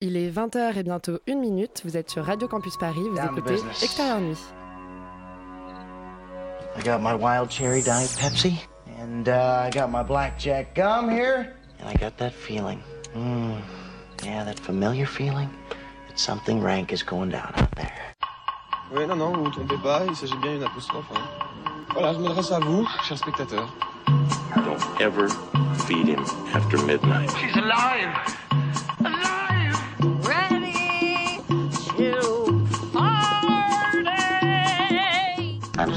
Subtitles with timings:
[0.00, 1.82] Il est 20h et bientôt une minute.
[1.84, 3.02] Vous êtes sur Radio Campus Paris.
[3.10, 3.56] Vous Down écoutez.
[3.82, 4.38] Extérieur Nuit.
[6.78, 8.54] I got my wild cherry diet Pepsi,
[9.00, 12.78] and uh, I got my blackjack gum here, and I got that feeling.
[13.14, 13.56] Mm,
[14.24, 15.50] yeah, that familiar feeling
[16.08, 17.92] that something rank is going down out there.
[18.94, 21.10] Oui, non, non, vous vous trompez pas, il s'agit bien d'une apostrophe.
[21.14, 21.20] hein.
[21.92, 23.68] Voilà, je m'adresse à vous, chers spectateurs.
[24.54, 25.28] Don't ever
[25.86, 26.24] feed him
[26.54, 27.28] after midnight.
[27.36, 27.56] She's!
[27.56, 28.14] Alive!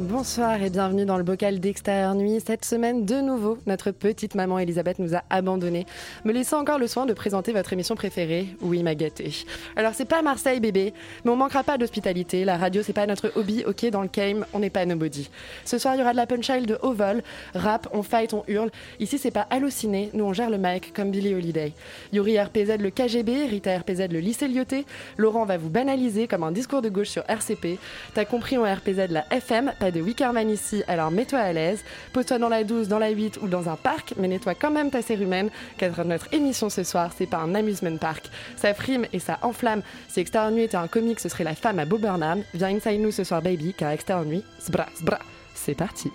[0.00, 2.42] Bonsoir et bienvenue dans le bocal d'Extérieur Nuit.
[2.44, 5.86] Cette semaine, de nouveau, notre petite maman Elisabeth nous a abandonnés,
[6.24, 9.44] me laissant encore le soin de présenter votre émission préférée, Oui, m'a gâté.
[9.76, 10.92] Alors, c'est pas Marseille, bébé,
[11.24, 12.44] mais on manquera pas d'hospitalité.
[12.44, 15.30] La radio, c'est pas notre hobby, ok, dans le game, on n'est pas nobody.
[15.64, 17.22] Ce soir, il y aura de la punchline de vol,
[17.54, 18.72] rap, on fight, on hurle.
[18.98, 21.72] Ici, c'est pas halluciné, nous on gère le mic comme Billy Holiday.
[22.12, 24.86] Yuri RPZ le KGB, Rita RPZ le lycée Lyoté,
[25.18, 27.78] Laurent va vous banaliser comme un discours de gauche sur RCP.
[28.14, 31.84] T'as compris en RPZ la FM, pas de Wickerman ici, alors mets-toi à l'aise.
[32.12, 34.90] Pose-toi dans la 12, dans la 8 ou dans un parc, mais nettoie quand même
[34.90, 38.26] ta cérumen, car notre émission ce soir, c'est pas un amusement park.
[38.56, 39.82] Ça frime et ça enflamme.
[40.08, 42.42] Si Extérieur Nuit était un comique, ce serait la femme à Bob Burnham.
[42.54, 45.18] Viens inside nous ce soir, baby, car Extérieur Nuit, sbra, sbra.
[45.54, 46.10] C'est parti.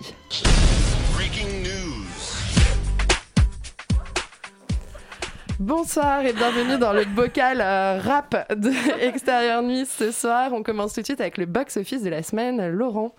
[1.14, 1.80] Breaking news.
[5.58, 8.70] Bonsoir et bienvenue dans le bocal euh, rap de
[9.02, 10.52] Extérieur Nuit ce soir.
[10.52, 12.68] On commence tout de suite avec le box-office de la semaine.
[12.68, 13.14] Laurent,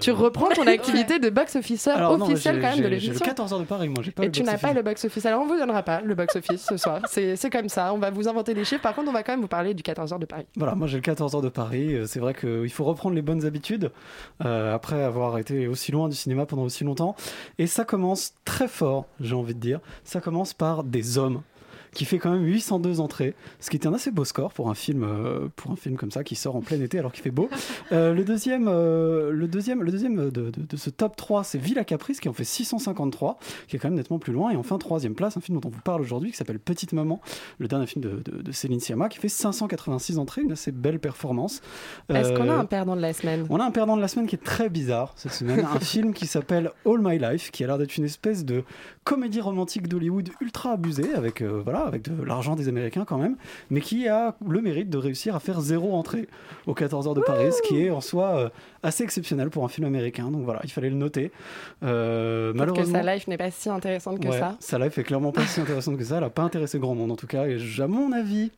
[0.00, 3.24] tu reprends ton activité de box-officer Euh, officiel quand même de j'ai- J'ai le l'émission.
[3.26, 5.26] 14 heures de Paris, moi, j'ai pas Et le tu n'as pas le box-office.
[5.26, 7.00] Alors on vous donnera pas le box-office ce soir.
[7.08, 7.92] C'est c'est comme ça.
[7.92, 8.80] On va vous inventer des chiffres.
[8.82, 10.46] Par contre, on va quand même vous parler du 14h de Paris.
[10.56, 11.94] Voilà, moi j'ai le 14 heures de Paris.
[11.94, 13.90] Euh, C'est vrai qu'il faut reprendre les bonnes habitudes
[14.44, 17.14] euh, après avoir été aussi loin du cinéma pendant aussi longtemps.
[17.58, 19.80] Et ça commence très fort, j'ai envie de dire.
[20.04, 21.42] Ça commence par des hommes
[21.96, 24.74] qui fait quand même 802 entrées, ce qui est un assez beau score pour un
[24.74, 27.30] film, euh, pour un film comme ça qui sort en plein été alors qu'il fait
[27.30, 27.48] beau.
[27.92, 31.58] Euh, le deuxième, euh, le deuxième, le deuxième de, de- de ce top 3, c'est
[31.58, 34.50] Villa Caprice qui en fait 653, qui est quand même nettement plus loin.
[34.50, 37.20] Et enfin troisième place, un film dont on vous parle aujourd'hui qui s'appelle Petite Maman,
[37.58, 41.60] le dernier film de, Céline Sciamma qui fait 586 entrées, une assez belle performance.
[42.08, 43.46] Est-ce qu'on a un perdant de la semaine?
[43.50, 46.12] on a un perdant de la semaine qui est très bizarre cette semaine, un film
[46.12, 48.64] qui s'appelle All My Life, qui a l'air d'être une espèce de
[49.04, 53.36] comédie romantique d'Hollywood ultra abusée, avec, voilà, avec de l'argent des Américains quand même,
[53.70, 56.28] mais qui a le mérite de réussir à faire zéro entrée
[56.66, 58.48] aux 14 heures de Paris, ce qui est en soi euh,
[58.82, 60.30] assez exceptionnel pour un film américain.
[60.30, 61.30] Donc voilà, il fallait le noter.
[61.82, 64.56] Euh, Peut-être que malheureusement, sa life n'est pas si intéressante que ouais, ça.
[64.60, 66.18] sa life est clairement pas si intéressante que ça.
[66.18, 68.50] Elle a pas intéressé grand monde en tout cas, et à mon avis,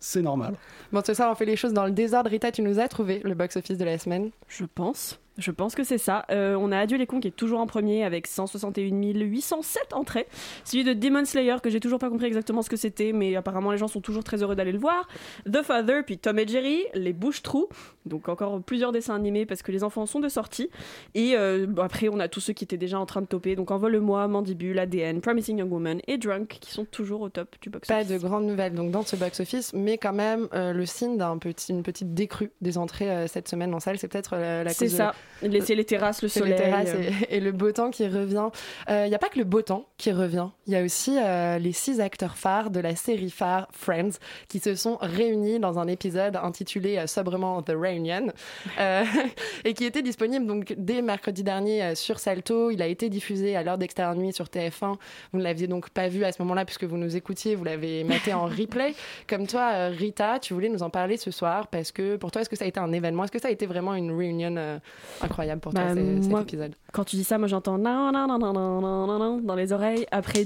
[0.00, 0.54] c'est normal.
[0.92, 2.30] Bon, ce soir, on fait les choses dans le désordre.
[2.30, 4.30] Rita, tu nous as trouvé le box-office de la semaine.
[4.48, 5.18] Je pense.
[5.38, 6.24] Je pense que c'est ça.
[6.30, 10.26] Euh, on a Adieu les cons qui est toujours en premier avec 161 807 entrées.
[10.64, 13.70] Suivi de Demon Slayer que j'ai toujours pas compris exactement ce que c'était, mais apparemment
[13.70, 15.08] les gens sont toujours très heureux d'aller le voir.
[15.50, 17.68] The Father, puis Tom et Jerry, Les Bouches Trous,
[18.06, 20.70] donc encore plusieurs dessins animés parce que les enfants sont de sortie.
[21.14, 23.56] Et euh, bon, après on a tous ceux qui étaient déjà en train de toper,
[23.56, 27.68] donc Envole-moi, Mandibule, ADN, Promising Young Woman et Drunk qui sont toujours au top du
[27.68, 31.18] box Pas de grandes nouvelles donc dans ce box-office, mais quand même euh, le signe
[31.18, 33.98] d'un petit, une petite décrue des entrées cette semaine en salle.
[33.98, 35.14] C'est peut-être la C'est cause de- ça.
[35.42, 36.52] Laisser les terrasses, le soleil.
[36.52, 37.10] les terrasses euh.
[37.30, 38.48] et, et le beau temps qui revient.
[38.88, 40.48] Il n'y a pas que le beau temps qui revient.
[40.66, 44.58] Il y a aussi euh, les six acteurs phares de la série phare Friends qui
[44.58, 48.32] se sont réunis dans un épisode intitulé euh, sobrement The Reunion
[48.78, 49.04] euh,
[49.64, 52.70] et qui était disponible donc dès mercredi dernier euh, sur Salto.
[52.70, 54.96] Il a été diffusé à l'heure d'extérieur nuit sur TF1.
[55.32, 58.04] Vous ne l'aviez donc pas vu à ce moment-là puisque vous nous écoutiez, vous l'avez
[58.04, 58.94] maté en replay.
[59.28, 62.42] Comme toi, euh, Rita, tu voulais nous en parler ce soir parce que pour toi,
[62.42, 63.24] est-ce que ça a été un événement?
[63.24, 64.78] Est-ce que ça a été vraiment une réunion euh,
[65.22, 66.74] Incroyable pour toi bah, cet épisode.
[66.92, 70.06] Quand tu dis ça, moi j'entends nan nan nan nan nan nan dans les oreilles.
[70.10, 70.44] Après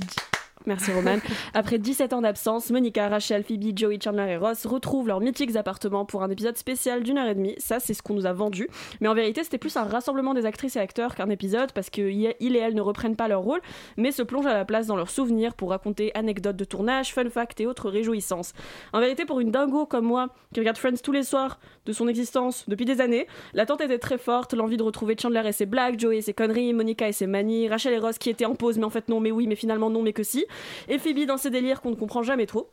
[0.66, 1.18] merci Roman.
[1.54, 6.04] Après 17 ans d'absence, Monica, Rachel, Phoebe, Joey, Chandler et Ross retrouvent leurs mythiques appartements
[6.04, 7.54] pour un épisode spécial d'une heure et demie.
[7.58, 8.68] Ça, c'est ce qu'on nous a vendu.
[9.00, 12.56] Mais en vérité, c'était plus un rassemblement des actrices et acteurs qu'un épisode parce il
[12.56, 13.60] et elle ne reprennent pas leur rôle,
[13.96, 17.28] mais se plongent à la place dans leurs souvenirs pour raconter anecdotes de tournage, fun
[17.28, 18.52] facts et autres réjouissances.
[18.92, 22.08] En vérité, pour une dingo comme moi, qui regarde Friends tous les soirs de son
[22.08, 25.98] existence depuis des années, L'attente était très forte, l'envie de retrouver Chandler et ses blagues,
[25.98, 28.78] Joey et ses conneries, Monica et ses manies, Rachel et Ross qui étaient en pause
[28.78, 30.46] mais en fait non, mais oui, mais finalement non, mais que si,
[30.88, 32.70] et Phoebe dans ses délires qu'on ne comprend jamais trop.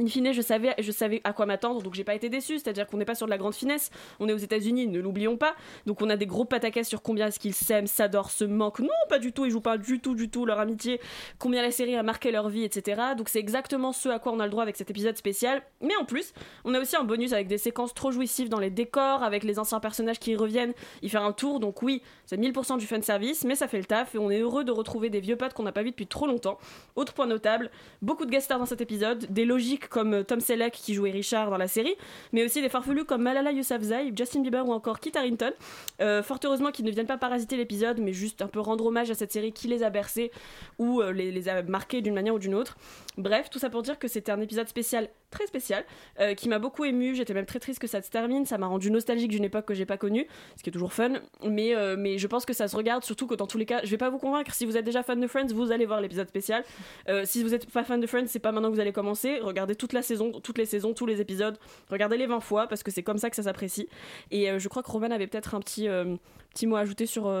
[0.00, 2.58] In fine, je savais, je savais à quoi m'attendre, donc j'ai pas été déçue.
[2.58, 3.90] C'est-à-dire qu'on n'est pas sur de la grande finesse.
[4.20, 5.54] On est aux États-Unis, ne l'oublions pas.
[5.86, 8.80] Donc on a des gros pataquès sur combien est-ce qu'ils s'aiment, s'adorent, se manquent.
[8.80, 9.44] Non, pas du tout.
[9.44, 11.00] Ils jouent pas du tout, du tout leur amitié.
[11.38, 13.00] Combien la série a marqué leur vie, etc.
[13.16, 15.62] Donc c'est exactement ce à quoi on a le droit avec cet épisode spécial.
[15.80, 16.32] Mais en plus,
[16.64, 19.58] on a aussi un bonus avec des séquences trop jouissives dans les décors, avec les
[19.58, 20.72] anciens personnages qui y reviennent,
[21.02, 21.60] y faire un tour.
[21.60, 24.40] Donc oui, c'est 1000% du fan service, mais ça fait le taf et on est
[24.40, 26.58] heureux de retrouver des vieux potes qu'on n'a pas vus depuis trop longtemps.
[26.96, 27.70] Autre point notable,
[28.02, 31.10] beaucoup de guest stars dans cet épisode, des logiques comme euh, Tom Selleck qui jouait
[31.10, 31.94] Richard dans la série,
[32.32, 35.52] mais aussi des farfelus comme Malala Yousafzai, Justin Bieber ou encore Kit Harington.
[36.00, 39.10] Euh, fort heureusement qu'ils ne viennent pas parasiter l'épisode, mais juste un peu rendre hommage
[39.10, 40.30] à cette série qui les a bercés
[40.78, 42.76] ou euh, les, les a marqués d'une manière ou d'une autre.
[43.16, 45.84] Bref, tout ça pour dire que c'était un épisode spécial, très spécial,
[46.20, 47.14] euh, qui m'a beaucoup ému.
[47.14, 48.46] J'étais même très triste que ça se termine.
[48.46, 50.26] Ça m'a rendu nostalgique d'une époque que j'ai pas connue,
[50.56, 51.14] ce qui est toujours fun.
[51.44, 53.80] Mais, euh, mais je pense que ça se regarde, surtout que dans tous les cas,
[53.84, 54.54] je vais pas vous convaincre.
[54.54, 56.64] Si vous êtes déjà fan de Friends, vous allez voir l'épisode spécial.
[57.08, 59.38] Euh, si vous êtes pas fan de Friends, c'est pas maintenant que vous allez commencer.
[59.40, 61.58] Regardez toute la saison, toutes les saisons, tous les épisodes.
[61.90, 63.88] Regardez-les 20 fois parce que c'est comme ça que ça s'apprécie.
[64.30, 67.32] Et je crois que Roman avait peut-être un petit mot à ajouter sur.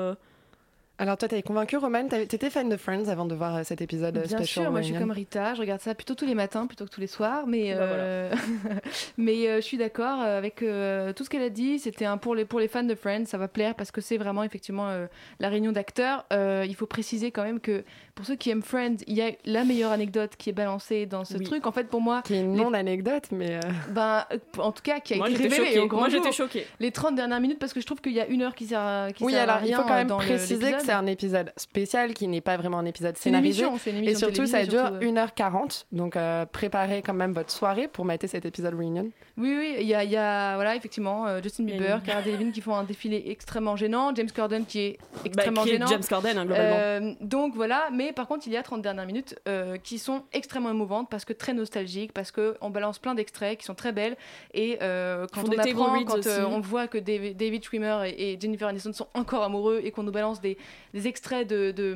[1.00, 4.16] Alors toi, t'avais convaincu Roman, t'étais fan de Friends avant de voir euh, cet épisode
[4.16, 6.34] euh, Bien special sûr, moi je suis comme Rita, je regarde ça plutôt tous les
[6.34, 8.32] matins plutôt que tous les soirs, mais, Bah, euh,
[9.16, 11.78] mais euh, je suis d'accord avec euh, tout ce qu'elle a dit.
[11.78, 14.16] C'était un pour les pour les fans de Friends, ça va plaire parce que c'est
[14.16, 15.06] vraiment effectivement euh,
[15.38, 16.24] la réunion d'acteurs.
[16.32, 17.84] Euh, il faut préciser quand même que
[18.16, 21.24] pour ceux qui aiment Friends, il y a la meilleure anecdote qui est balancée dans
[21.24, 21.44] ce Oui.
[21.44, 21.68] truc.
[21.68, 23.60] En fait, pour moi, Qui est une Les- non-anecdote, mais euh,
[23.90, 24.24] ben,
[24.58, 25.78] en tout cas, qui a Moi été révélée choquée.
[25.78, 26.66] au grand Moi j'étais choquée.
[26.80, 28.80] Les 30 dernières minutes, parce que je trouve qu'il y a une heure qui sert
[28.80, 30.74] à, qui oui, sert à alors il faut rien, quand même dans le- préciser.
[30.88, 33.62] C'est un épisode spécial qui n'est pas vraiment un épisode C'est une scénarisé.
[33.66, 35.26] émission, une Et émission surtout, ça dure surtout, euh.
[35.26, 39.10] 1h40, donc euh, préparez quand même votre soirée pour mater cet épisode Reunion.
[39.38, 42.50] Oui, oui, il y a, il y a, voilà, effectivement, euh, Justin Bieber, Cara Delevingne
[42.50, 45.86] qui font un défilé extrêmement gênant, James Corden qui est Bah, extrêmement qui est gênant.
[45.86, 46.76] James Corden, hein, globalement.
[46.76, 50.24] Euh, donc voilà, mais par contre, il y a 30 dernières minutes euh, qui sont
[50.32, 54.16] extrêmement émouvantes parce que très nostalgiques, parce qu'on balance plein d'extraits qui sont très belles.
[54.54, 58.66] Et euh, quand on apprend, quand on voit que David, David Schwimmer et, et Jennifer
[58.66, 60.58] Aniston sont encore amoureux et qu'on nous balance des,
[60.94, 61.94] des extraits de, de,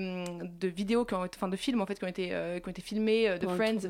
[0.60, 2.82] de vidéos, qui ont, enfin de films en fait, qui ont été, qui ont été
[2.82, 3.88] filmés de Friends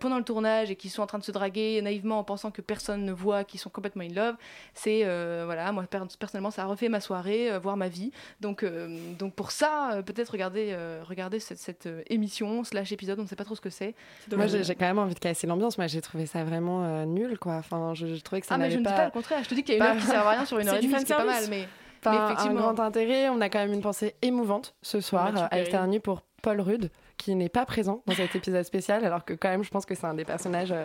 [0.00, 2.62] pendant le tournage et qui sont en train de se draguer naïvement en pensant que
[2.62, 4.36] personne ne voit, qu'ils sont complètement in love,
[4.74, 8.12] c'est euh, voilà, moi per- personnellement ça a refait ma soirée, euh, voire ma vie.
[8.40, 10.76] Donc euh, donc pour ça, euh, peut-être regarder
[11.08, 13.94] regarder cette, cette, émission slash épisode, on ne sait pas trop ce que c'est.
[14.28, 15.78] C'est Moi, j'ai quand même envie de casser l'ambiance.
[15.78, 17.54] Moi, j'ai trouvé ça vraiment nul, quoi.
[17.54, 19.42] Enfin, je, je trouvais que ça Ah mais je ne pas, dis pas le contraire,
[19.42, 20.64] je te dis qu'il y a une pas- heure qui sert à rien sur une
[20.64, 21.68] C'est heure et demie, ce qui est pas mal, mais
[22.02, 22.60] pas mais un effectivement.
[22.60, 23.28] grand intérêt.
[23.30, 27.34] On a quand même une pensée émouvante ce soir à externu pour Paul Rudd, qui
[27.34, 30.06] n'est pas présent dans cet épisode spécial, alors que quand même, je pense que c'est
[30.06, 30.84] un des personnages euh,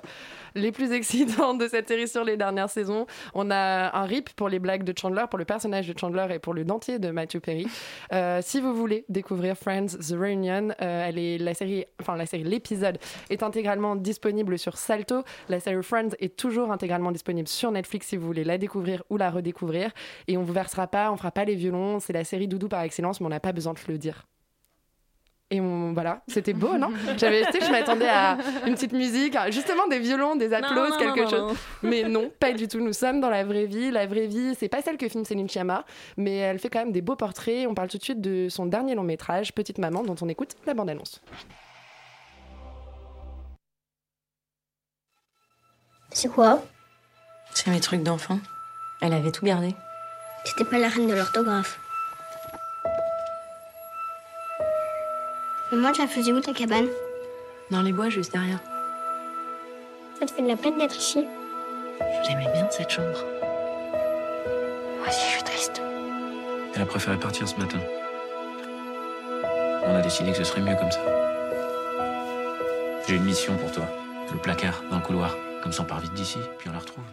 [0.55, 3.05] les plus excitants de cette série sur les dernières saisons.
[3.33, 6.39] On a un rip pour les blagues de Chandler, pour le personnage de Chandler et
[6.39, 7.67] pour le dentier de Matthew Perry.
[8.13, 12.25] Euh, si vous voulez découvrir Friends The Reunion, euh, elle est la série, enfin la
[12.25, 12.97] série, l'épisode
[13.29, 15.23] est intégralement disponible sur Salto.
[15.49, 19.17] La série Friends est toujours intégralement disponible sur Netflix si vous voulez la découvrir ou
[19.17, 19.91] la redécouvrir.
[20.27, 21.99] Et on vous versera pas, on fera pas les violons.
[21.99, 24.25] C'est la série doudou par excellence, mais on n'a pas besoin de le dire.
[25.53, 26.91] Et on, voilà, c'était beau, non?
[27.17, 31.29] J'avais, je m'attendais à une petite musique, justement des violons, des applauses, non, quelque non,
[31.29, 31.51] chose.
[31.51, 31.89] non.
[31.89, 32.79] Mais non, pas du tout.
[32.79, 33.91] Nous sommes dans la vraie vie.
[33.91, 35.83] La vraie vie, c'est pas celle que filme Céline Sciamma,
[36.15, 37.67] mais elle fait quand même des beaux portraits.
[37.67, 40.55] On parle tout de suite de son dernier long métrage, Petite Maman, dont on écoute
[40.65, 41.21] la bande-annonce.
[46.13, 46.63] C'est quoi?
[47.53, 48.39] C'est mes trucs d'enfant.
[49.01, 49.75] Elle avait tout gardé.
[50.45, 51.77] C'était pas la reine de l'orthographe.
[55.71, 56.87] Mais moi, tu la faisais où ta cabane?
[57.69, 58.59] Dans les bois, juste derrière.
[60.19, 61.25] Ça te fait de la peine d'être ici?
[62.27, 63.23] J'aimais bien cette chambre.
[64.99, 65.81] Moi aussi, je suis triste.
[66.75, 67.79] Elle a préféré partir ce matin.
[69.85, 70.99] On a décidé que ce serait mieux comme ça.
[73.07, 73.85] J'ai une mission pour toi.
[74.31, 75.35] Le placard, dans le couloir.
[75.63, 77.03] Comme ça, on part vite d'ici, puis on la retrouve.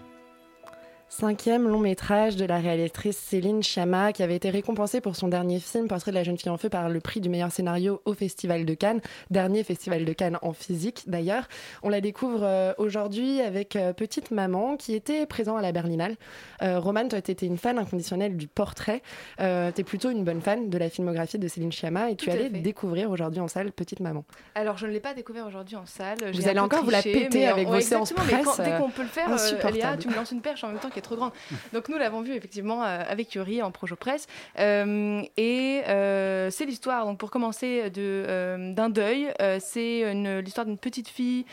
[1.10, 5.58] Cinquième long métrage de la réalisatrice Céline Sciamma, qui avait été récompensée pour son dernier
[5.58, 8.12] film Portrait de la jeune fille en feu par le prix du meilleur scénario au
[8.12, 9.00] Festival de Cannes,
[9.30, 11.48] dernier Festival de Cannes en physique d'ailleurs.
[11.82, 16.14] On la découvre euh, aujourd'hui avec euh, Petite Maman, qui était présent à la Berlinale.
[16.62, 19.02] Euh, Romane, toi, tu étais une fan inconditionnelle du portrait.
[19.40, 22.26] Euh, tu es plutôt une bonne fan de la filmographie de Céline Sciamma et tu
[22.26, 24.24] Tout allais découvrir aujourd'hui en salle Petite Maman.
[24.54, 26.18] Alors, je ne l'ai pas découvert aujourd'hui en salle.
[26.34, 28.78] Vous allez encore vous la péter avec ouais, vos séances exactement, mais quand- presse, dès
[28.78, 29.70] qu'on peut le faire, euh.
[29.70, 31.32] Léa, tu me lances une perche en même temps est trop grande.
[31.72, 34.26] Donc nous l'avons vu effectivement euh, avec Yuri en Projo Press.
[34.58, 39.32] Euh, et euh, c'est l'histoire, donc pour commencer, de, d'un deuil.
[39.60, 40.12] C'est
[40.42, 41.44] l'histoire d'une petite fille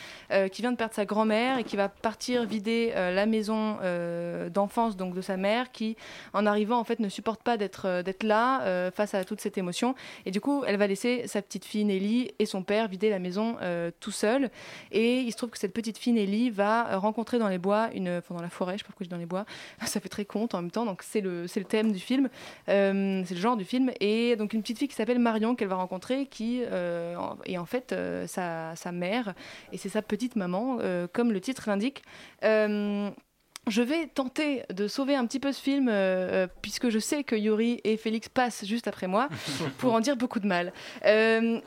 [0.52, 3.78] qui vient de perdre sa grand-mère et qui va partir vider la maison
[4.54, 5.96] d'enfance de sa mère, qui
[6.34, 9.96] en arrivant en fait ne supporte pas d'être d'être là face à toute cette émotion.
[10.25, 13.20] Et du coup, elle va laisser sa petite fille Nelly et son père vider la
[13.20, 13.58] maison
[14.00, 14.50] tout seul.
[14.92, 18.22] Et il se trouve que cette petite fille Nelly va rencontrer dans les bois, une,
[18.30, 19.35] dans la forêt, je sais pas pourquoi je dis dans les bois,
[19.86, 22.30] ça fait très conte en même temps, donc c'est le, le thème du film,
[22.70, 23.92] Euh, c'est le genre du film.
[24.00, 27.58] Et donc une petite fille qui s'appelle Marion qu'elle va rencontrer, qui euh, en- est
[27.58, 29.34] en fait euh, sa, sa mère,
[29.74, 30.77] et c'est sa petite maman,
[31.12, 32.04] comme le titre l'indique.
[33.67, 35.91] Je vais tenter de sauver un petit peu ce film, euh,
[36.45, 39.27] euh, puisque je sais que Yuri et Félix passent juste après moi,
[39.79, 40.72] pour en dire beaucoup de mal.
[41.05, 41.60] Euh,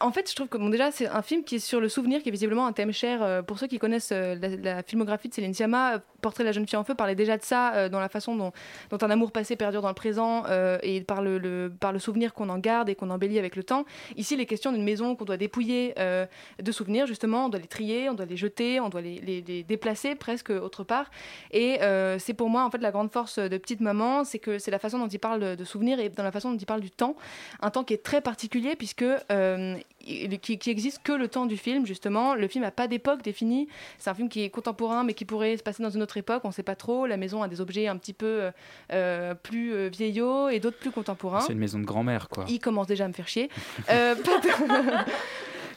[0.00, 2.22] en fait, je trouve que bon, déjà, c'est un film qui est sur le souvenir,
[2.22, 5.34] qui est visiblement un thème cher euh, pour ceux qui connaissent la, la filmographie de
[5.34, 6.00] Céline Sciamma.
[6.22, 8.52] Portrait de la jeune fille en feu parlait déjà de ça, dans la façon dont,
[8.90, 10.44] dont un amour passé perdure dans le présent
[10.84, 13.64] et par le, le- par le souvenir qu'on en garde et qu'on embellit avec le
[13.64, 13.84] temps.
[14.16, 18.08] Ici, les questions d'une maison qu'on doit dépouiller de souvenirs, justement, on doit les trier,
[18.08, 21.10] on doit les jeter, on doit les, les- les déplacer presque autre part.
[21.50, 24.58] Et euh, c'est pour moi, en fait, la grande force de Petite Maman, c'est que
[24.58, 26.80] c'est la façon dont il parle de souvenirs et dans la façon dont il parle
[26.80, 27.16] du temps.
[27.60, 31.56] Un temps qui est très particulier puisque euh, qui, qui existe que le temps du
[31.56, 32.34] film, justement.
[32.34, 33.68] Le film n'a pas d'époque définie.
[33.98, 36.42] C'est un film qui est contemporain, mais qui pourrait se passer dans une autre époque.
[36.44, 37.06] On ne sait pas trop.
[37.06, 38.50] La maison a des objets un petit peu
[38.92, 41.40] euh, plus vieillots et d'autres plus contemporains.
[41.40, 42.44] C'est une maison de grand-mère, quoi.
[42.48, 43.48] Il commence déjà à me faire chier.
[43.90, 44.22] Euh, de-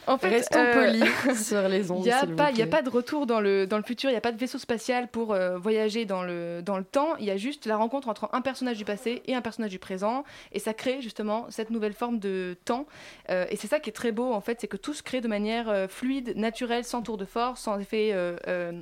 [0.06, 1.04] en fait, Restons euh, polis
[1.48, 4.10] sur les ondes, Il n'y a, pas- a de retour dans le, dans le futur,
[4.10, 7.16] il n'y a pas de vaisseau spatial pour euh, voyager dans le, dans le temps.
[7.18, 9.78] Il y a juste la rencontre entre un personnage du passé et un personnage du
[9.78, 10.24] présent.
[10.52, 12.86] Et ça crée justement cette nouvelle forme de temps.
[13.30, 15.20] Euh, et c'est ça qui est très beau, en fait, c'est que tout se crée
[15.20, 18.12] de manière euh, fluide, naturelle, sans tour de force, sans effet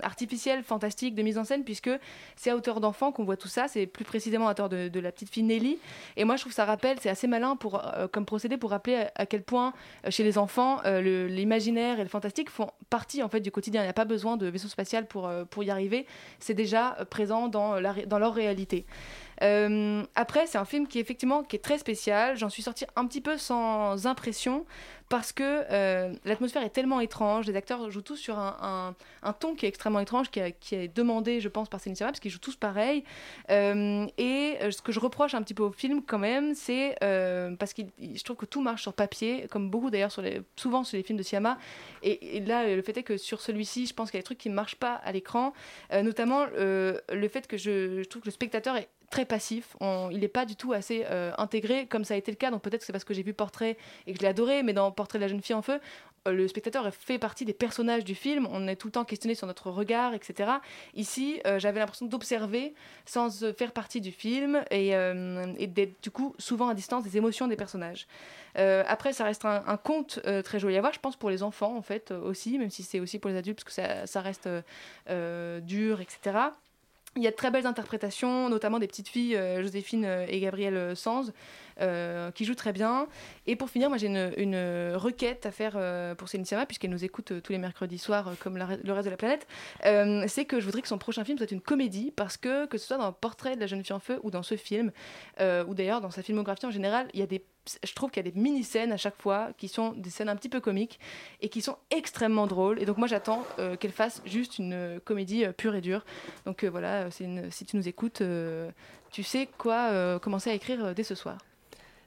[0.02, 1.90] artificiel, fantastique de mise en scène, puisque
[2.37, 3.69] c'est à hauteur d'enfant qu'on voit tout ça.
[3.69, 5.78] C'est plus précisément à hauteur de, de la petite fille Nelly.
[6.16, 7.81] Et moi, je trouve ça rappelle, c'est assez malin pour,
[8.12, 9.73] comme procédé pour rappeler à, à quel point,
[10.09, 13.83] chez les enfants, le- l'imaginaire et le fantastique font partie en fait du quotidien.
[13.83, 16.06] Il n'y a pas besoin de vaisseau spatial pour, euh, pour y arriver.
[16.38, 18.87] C'est déjà présent dans, la dans leur réalité.
[19.42, 22.36] Euh, après, c'est un film qui effectivement qui est très spécial.
[22.36, 24.64] J'en suis sortie un petit peu sans impression
[25.10, 27.46] parce que euh, l'atmosphère est tellement étrange.
[27.46, 28.94] Les acteurs jouent tous sur un,
[29.38, 32.30] ton qui est extrêmement étrange, qui, est demandé, je pense, par Céline Sciamma, parce qu'ils
[32.30, 33.04] jouent tous pareil.
[33.50, 36.96] Euh, et ce que je reproche un petit peu au film, quand même, c'est
[37.58, 40.12] parce que je trouve que tout marche sur papier, comme beaucoup d'ailleurs,
[40.56, 41.58] souvent sur les films de Sciamma.
[42.02, 44.26] Et, et là, le fait est que sur celui-ci, je pense qu'il y a des
[44.26, 45.52] trucs qui ne marchent pas à l'écran,
[45.92, 49.76] notamment le fait que je trouve que le spectateur est très passif.
[49.78, 52.50] On- il n'est pas du tout assez euh, intégré comme ça a été le cas.
[52.50, 53.76] Donc peut-être que c'est parce que j'ai vu Portrait
[54.09, 55.78] et que je l'ai adoré, mais dans Portrait de la jeune fille en feu,
[56.26, 58.49] euh, le spectateur fait partie des personnages du film.
[58.50, 60.50] On est tout le temps questionné sur notre regard, etc.
[60.94, 62.75] Ici, euh, j'avais l'impression d'observer
[63.06, 64.90] sans faire partie du film et,
[65.68, 68.09] d'être du coup souvent à distance des émotions des personnages.
[68.56, 71.83] Après, ça reste un, conte très joli à voir, je pense pour les enfants en
[71.83, 74.49] fait aussi, même si c'est aussi pour les adultes parce que ça, reste
[75.62, 76.50] dur, etc.
[77.16, 80.40] Il y a de très belles interprétations, notamment des petites filles, euh, Joséphine euh, et
[80.40, 81.33] Gabrielle Sanz,
[81.80, 83.06] euh, qui jouent très bien.
[83.47, 85.78] Et pour finir, moi j'ai une, requête à faire
[86.16, 89.16] pour Céline Sciamma, puisqu'elle nous écoute tous les mercredis soirs, comme le reste de la
[89.16, 89.47] planète.
[90.28, 92.87] C'est que je voudrais que son prochain film soit une comédie, parce que que ce
[92.87, 94.92] soit dans Portrait de la jeune fille en feu ou dans ce film,
[95.40, 97.44] ou d'ailleurs dans sa filmographie en général, il y a des
[97.83, 100.37] je trouve qu'il y a des mini-scènes à chaque fois qui sont des scènes un
[100.37, 100.99] petit peu comiques
[101.40, 102.80] et qui sont extrêmement drôles.
[102.80, 106.04] Et donc moi j'attends euh, qu'elle fasse juste une euh, comédie euh, pure et dure.
[106.47, 108.23] Donc voilà, si tu nous écoutes,
[109.11, 111.38] tu sais quoi commencer à écrire dès ce soir.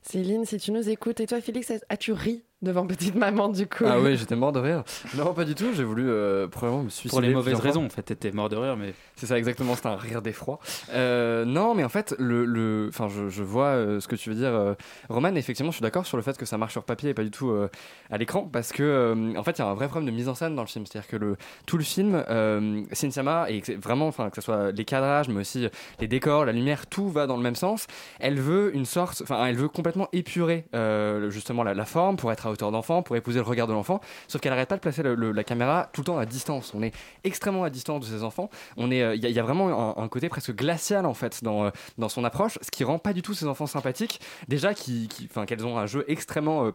[0.04, 3.84] Céline, si tu nous écoutes, et toi Félix, as-tu ri devant Petite Maman du coup
[3.88, 4.84] Ah oui, j'étais mort de rire.
[5.16, 5.68] Non, pas du tout.
[5.74, 7.10] J'ai voulu euh, probablement me suicider.
[7.10, 8.02] Pour les mauvaises raisons, en fait.
[8.02, 8.94] T'étais mort de rire, mais.
[9.16, 9.76] C'est ça, exactement.
[9.76, 10.60] C'était un rire d'effroi.
[10.94, 14.30] Euh, non, mais en fait, le, le, enfin, je, je vois euh, ce que tu
[14.30, 14.74] veux dire, euh,
[15.10, 15.36] Roman.
[15.36, 17.32] Effectivement, je suis d'accord sur le fait que ça marche sur papier et pas du
[17.32, 17.70] tout euh,
[18.10, 20.28] à l'écran, parce que, euh, en fait, il y a un vrai problème de mise
[20.30, 20.86] en scène dans le film.
[20.86, 21.38] C'est-à-dire que le,
[21.68, 25.42] tout le film, euh, Cine Sciamma, et vraiment, enfin, que ce soit les cadrages, mais
[25.42, 25.68] aussi
[26.00, 27.86] les décors, la lumière, tout va dans le même sens.
[28.20, 32.32] Elle veut une sorte, enfin, elle veut complètement épurer euh, justement la, la forme pour
[32.32, 34.00] être à hauteur d'enfant, pour épouser le regard de l'enfant.
[34.28, 36.74] Sauf qu'elle arrête pas de placer la caméra tout le temps à distance.
[36.74, 38.50] On est extrêmement à distance de ses enfants.
[38.78, 41.14] On est, euh, il y, a- il y a vraiment un, côté presque glacial en
[41.14, 44.20] fait dans euh, dans son approche, ce qui rend pas du tout ses enfants sympathiques.
[44.48, 46.72] Déjà, qui, qui- qu'elles ont un jeu extrêmement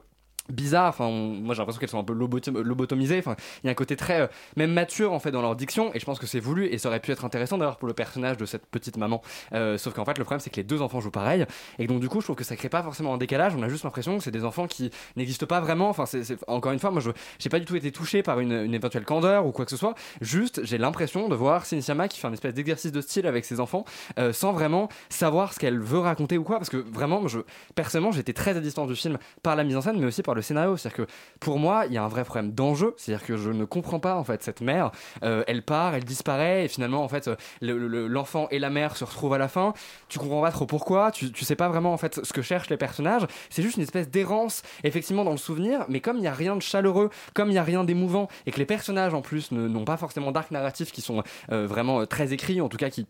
[0.49, 0.89] bizarres.
[0.89, 3.19] Enfin, moi j'ai l'impression qu'elles sont un peu lobotom- lobotomisées.
[3.19, 5.93] Enfin, il y a un côté très euh, même mature en fait dans leur diction,
[5.95, 7.95] et je pense que c'est voulu et ça aurait pu être intéressant d'ailleurs pour le
[7.95, 9.23] personnage de cette petite maman.
[9.53, 11.47] Euh, sauf qu'en fait, le problème c'est que les deux enfants jouent pareil,
[11.79, 13.55] et donc du coup, je trouve que ça crée pas forcément un décalage.
[13.57, 15.89] On a juste l'impression que c'est des enfants qui n'existent pas vraiment.
[15.89, 18.73] Enfin, c'est encore une fois, moi je j'ai pas du tout été touché par une,
[18.75, 19.95] éventuelle candeur ou quoi que ce soit.
[20.21, 23.61] Juste, j'ai l'impression de voir Sinisiama qui fait un espèce d'exercice de style avec ses
[23.61, 23.85] enfants,
[24.19, 27.41] euh, sans vraiment savoir ce qu'elle veut raconter ou quoi, parce que vraiment, je
[27.75, 30.32] personnellement, j'étais très à distance du film par la mise en scène, mais aussi par
[30.35, 30.77] le scénario.
[30.77, 32.95] C'est-à-dire que pour moi, il y a un vrai problème d'enjeu.
[32.97, 34.91] C'est-à-dire que je ne comprends pas en fait cette mère.
[35.23, 38.71] Euh, elle part, elle disparaît, et finalement, en fait, euh, le- le- l'enfant et la
[38.71, 39.73] mère se retrouvent à la fin.
[40.09, 41.11] Tu comprends pas trop pourquoi.
[41.11, 43.27] Tu, tu sais pas vraiment en fait ce que cherchent les personnages.
[43.51, 45.85] C'est juste une espèce d'errance, effectivement, dans le souvenir.
[45.89, 48.51] Mais comme il y a rien de chaleureux, comme il y a rien d'émouvant, et
[48.53, 52.33] que les personnages en plus n'ont pas forcément d'arc narratif qui sont euh, vraiment très
[52.33, 53.07] écrits, en tout cas qui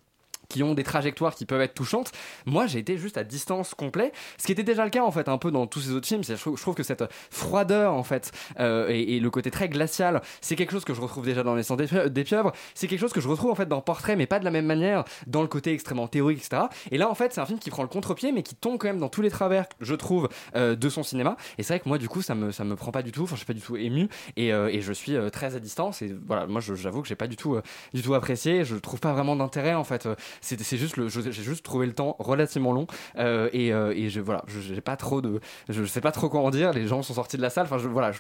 [0.52, 2.12] qui ont des trajectoires qui peuvent être touchantes.
[2.44, 5.28] Moi, j'ai été juste à distance complet, ce qui était déjà le cas en fait
[5.28, 6.22] un peu dans tous ces autres films.
[6.22, 10.72] Je trouve, que cette froideur en fait euh, et, le côté très glacial, c'est quelque
[10.72, 12.52] chose que je retrouve déjà dans Les Sangs des Pie- des pieuvres.
[12.74, 14.66] C'est quelque chose que je retrouve en fait dans Portrait, mais pas de la même
[14.66, 16.64] manière dans le côté extrêmement théorique, etc.
[16.90, 18.88] Et là, en fait, c'est un film qui prend le contre-pied, mais qui tombe quand
[18.88, 21.36] même dans tous les travers, je trouve, euh, de son cinéma.
[21.56, 23.22] Et c'est vrai que moi, du coup, ça me ça me prend pas du tout.
[23.22, 26.02] Enfin, je suis pas du tout ému et, euh, et je suis très à distance.
[26.02, 27.56] Et voilà, moi, j'avoue que j'ai pas du tout
[27.94, 28.64] du tout apprécié.
[28.64, 30.08] Je trouve pas vraiment d'intérêt en fait.
[30.42, 32.86] C'est juste le, j'ai juste trouvé le temps relativement long
[33.18, 36.40] euh, et, euh, et je voilà, j'ai pas trop de, je sais pas trop quoi
[36.40, 36.72] en dire.
[36.72, 37.64] Les gens sont sortis de la salle.
[37.66, 38.10] Enfin, je, voilà,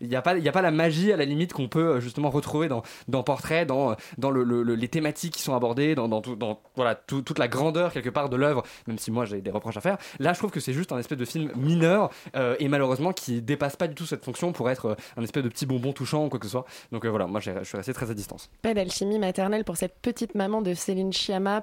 [0.00, 2.00] il y a pas il a pas la magie à la limite qu'on peut euh,
[2.00, 5.94] justement retrouver dans dans Portrait, dans dans le, le- le- les thématiques qui sont abordées,
[5.94, 8.62] dans dans, tout- dans voilà tout- toute la grandeur quelque part de l'œuvre.
[8.86, 9.96] Même si moi j'ai des reproches à faire.
[10.18, 12.10] Là, je trouve que c'est juste un espèce de film mineur
[12.58, 15.66] et malheureusement qui dépasse pas du tout cette fonction pour être un espèce de petit
[15.66, 16.64] bonbon touchant ou quoi que ce soit.
[16.92, 18.50] Donc voilà, moi je suis resté très à distance.
[18.62, 21.12] Pas d'alchimie maternelle pour cette petite maman de Céline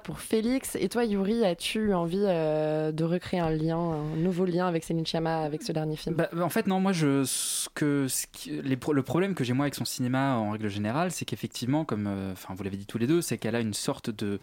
[0.04, 0.76] Pour Félix.
[0.76, 5.04] Et toi, Yuri, as-tu envie euh, de recréer un lien, un nouveau lien avec Céline
[5.04, 6.14] Chiama avec ce dernier film?
[6.14, 8.06] Bah, bah, en fait, non, moi, je, ce que,
[8.48, 12.32] le problème que j'ai moi avec son cinéma en règle générale, c'est qu'effectivement, comme euh,
[12.48, 14.38] vous l'avez dit tous les deux, c'est qu'elle a une sorte de,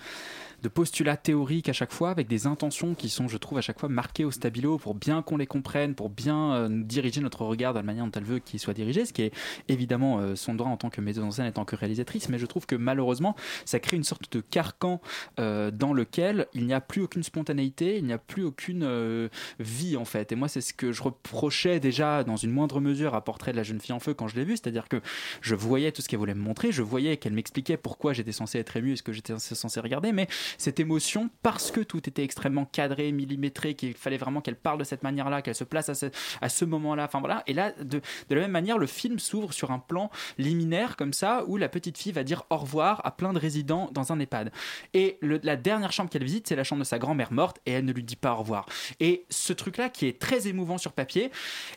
[0.61, 3.79] de postulat théorique à chaque fois, avec des intentions qui sont, je trouve, à chaque
[3.79, 7.73] fois marquées au stabilo pour bien qu'on les comprenne, pour bien euh, diriger notre regard
[7.73, 9.31] de la manière dont elle veut qu'il soit dirigé, ce qui est
[9.69, 12.39] évidemment son droit en tant que metteuse en scène et en tant que réalisatrice, mais
[12.39, 14.99] je trouve que malheureusement, ça crée une sorte de carcan
[15.39, 19.29] euh, dans lequel il n'y a plus aucune spontanéité, il n'y a plus aucune euh,
[19.59, 20.31] vie en fait.
[20.31, 23.57] Et moi, c'est ce que je reprochais déjà dans une moindre mesure à Portrait de
[23.57, 25.01] la jeune fille en feu quand je l'ai vu, c'est-à-dire que
[25.41, 28.59] je voyais tout ce qu'elle voulait me montrer, je voyais qu'elle m'expliquait pourquoi j'étais censé
[28.59, 32.23] être ému et ce que j'étais censé regarder, mais cette émotion, parce que tout était
[32.23, 35.95] extrêmement cadré, millimétré, qu'il fallait vraiment qu'elle parle de cette manière-là, qu'elle se place à
[35.95, 36.07] ce,
[36.41, 37.43] à ce moment-là, enfin voilà.
[37.47, 41.13] Et là, de, de la même manière, le film s'ouvre sur un plan liminaire comme
[41.13, 44.19] ça, où la petite fille va dire au revoir à plein de résidents dans un
[44.19, 44.51] EHPAD.
[44.93, 47.71] Et le- la dernière chambre qu'elle visite, c'est la chambre de sa grand-mère morte, et
[47.71, 48.65] elle ne lui dit pas au revoir.
[48.99, 51.31] Et ce truc-là, qui est très émouvant sur papier,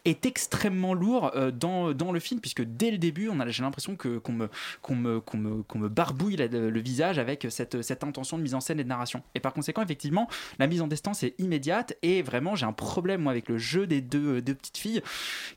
[0.05, 3.63] est extrêmement lourd euh, dans, dans le film, puisque dès le début, on a, j'ai
[3.63, 4.49] l'impression que, qu'on, me,
[4.81, 8.55] qu'on, me, qu'on, me, qu'on me barbouille le, visage avec cette, cette intention de mise
[8.55, 9.23] en scène et de narration.
[9.35, 10.29] Et par conséquent, effectivement,
[10.59, 13.87] la mise en distance est immédiate, et vraiment, j'ai un problème moi, avec le jeu
[13.87, 15.03] des deux, deux petites filles,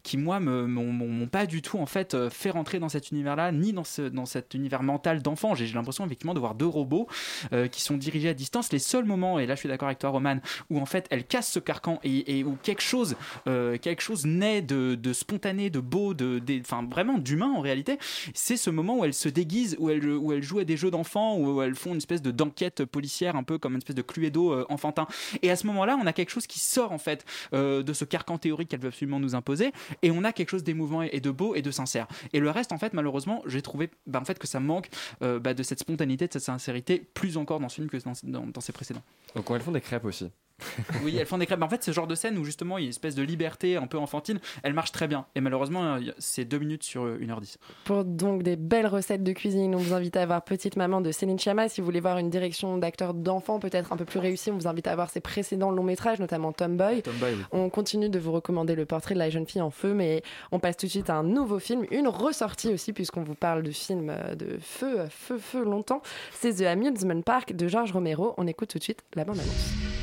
[0.04, 3.52] qui, moi, me, m'ont, pas du tout en fait euh, fait rentrer dans cet univers-là,
[3.52, 5.56] ni dans, ce, dans cet univers mental d'enfant.
[5.56, 7.08] J'ai, l'impression, effectivement, de voir deux robots
[7.54, 8.72] euh, qui sont dirigés à distance.
[8.72, 10.38] Les seuls moments, et là je suis d'accord avec toi Roman,
[10.70, 13.16] où en fait elle casse ce carcan et, où quelque chose,
[13.48, 17.98] euh, quelque chose naît de, de spontané, de beau, de, enfin vraiment d'humain en réalité,
[18.34, 20.92] c'est ce moment où elle se déguise, où elle, où elle joue à des jeux
[20.92, 24.02] d'enfants, où elles font une espèce de d'enquête policière, un peu comme une espèce de
[24.02, 25.08] Cluedo euh, enfantin.
[25.42, 28.06] Et à ce moment-là, on a quelque chose qui sort en fait euh, de ce
[28.06, 31.32] carcan théorique qu'elle veut absolument nous imposer, et on a quelque chose d'émouvant et de
[31.32, 32.08] beau et de sincère.
[32.34, 34.90] Et le reste, en fait, malheureusement, j'ai trouvé bah, en fait que ça manque
[35.22, 38.14] euh, bah, de cette spontanéité, de cette sincérité, plus encore dans ce film que dans,
[38.24, 39.04] dans, dans ses précédents.
[39.36, 40.30] Donc quand elles font des crêpes aussi.
[41.04, 41.60] Oui, elles font des crêpes.
[41.60, 43.24] Mais En fait, ce genre de scène où justement il y a une espèce de
[43.24, 45.26] liberté un peu enfantine, elle marche très bien.
[45.36, 47.58] Et malheureusement, euh, c'est 2 minutes sur euh, 1h10.
[47.84, 51.12] Pour donc des belles recettes de cuisine, on vous invite à voir Petite Maman de
[51.12, 51.70] Céline Chama.
[51.70, 54.68] Si vous voulez voir une direction d'acteur d'enfant peut-être un peu plus réussie, on vous
[54.68, 57.02] invite à voir ses précédents longs métrages, notamment Tomboy.
[57.02, 57.44] Tomboy, oui.
[57.52, 60.60] On continue de vous recommander le portrait de la jeune fille en feu, mais on
[60.60, 63.72] passe tout de suite à un nouveau film, une ressortie aussi, puisqu'on vous parle de
[63.72, 66.02] films euh, de feu, euh, feu, feu longtemps.
[66.32, 68.34] C'est The Amusement Park de George Romero.
[68.38, 69.95] On écoute tout de suite la bande-annonce.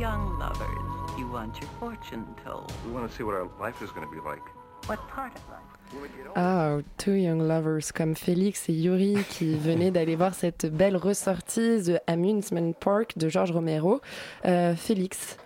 [0.00, 1.18] Young lovers.
[1.18, 2.72] You want your fortune told.
[2.86, 4.42] We want to see what our life is going to be like.
[4.86, 5.60] What part of life?
[6.36, 11.82] Ah, Two Young Lovers comme Félix et Yuri qui venaient d'aller voir cette belle ressortie
[11.82, 14.00] The Amusement Park de George Romero.
[14.46, 15.36] Euh, Félix,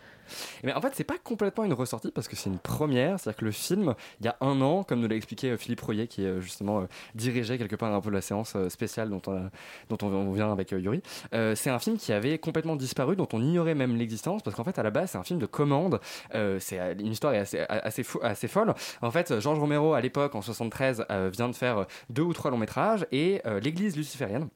[0.63, 3.19] Mais en fait, c'est pas complètement une ressortie parce que c'est une première.
[3.19, 5.81] C'est-à-dire que le film, il y a un an, comme nous l'a expliqué euh, Philippe
[5.81, 9.51] Royer, qui euh, justement euh, dirigeait quelque part un peu la séance spéciale dont on,
[9.89, 13.75] dont on, vient avec Yuri, c'est un film qui avait complètement disparu, dont on ignorait
[13.75, 16.01] même l'existence parce qu'en fait, à la base, c'est un film de commande.
[16.33, 18.75] C'est une histoire est assez, assez, assez folle.
[19.03, 22.51] En fait, Georges Romero, à l'époque, en 73, euh, vient de faire deux ou trois
[22.51, 24.49] longs métrages et l'église luciférienne.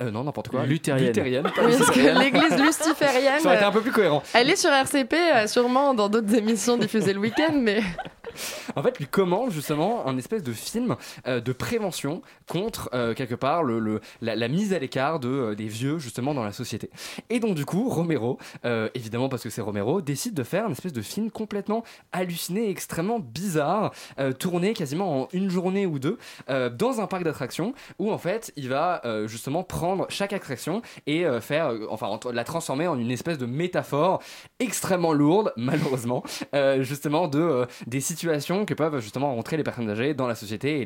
[0.00, 0.64] Euh, non, n'importe quoi.
[0.64, 1.08] Luthérienne.
[1.08, 3.40] Luthérienne, pas Oui, parce que l'église luciférienne.
[3.40, 4.22] Ça aurait été un peu plus cohérent.
[4.32, 7.82] Elle est sur RCP, euh, sûrement dans d'autres émissions diffusées le week-end, mais.
[8.76, 13.34] en fait, lui commande justement un espèce de film euh, de prévention contre euh, quelque
[13.34, 16.52] part le, le- la, la mise à l'écart de, euh, des vieux justement dans la
[16.52, 16.88] société.
[17.28, 20.72] Et donc du coup, Romero, euh, évidemment parce que c'est Romero, décide de faire une
[20.72, 26.16] espèce de film complètement halluciné, extrêmement bizarre, euh, tourné quasiment en une journée ou deux
[26.48, 30.82] euh, dans un parc d'attractions où en fait il va euh, justement prendre chaque attraction
[31.06, 34.22] et euh, faire, euh, enfin en- la transformer en une espèce de métaphore
[34.60, 36.22] extrêmement lourde, malheureusement,
[36.54, 40.80] euh, justement de des situations que peuvent justement rencontrer les personnes âgées dans la société
[40.82, 40.84] et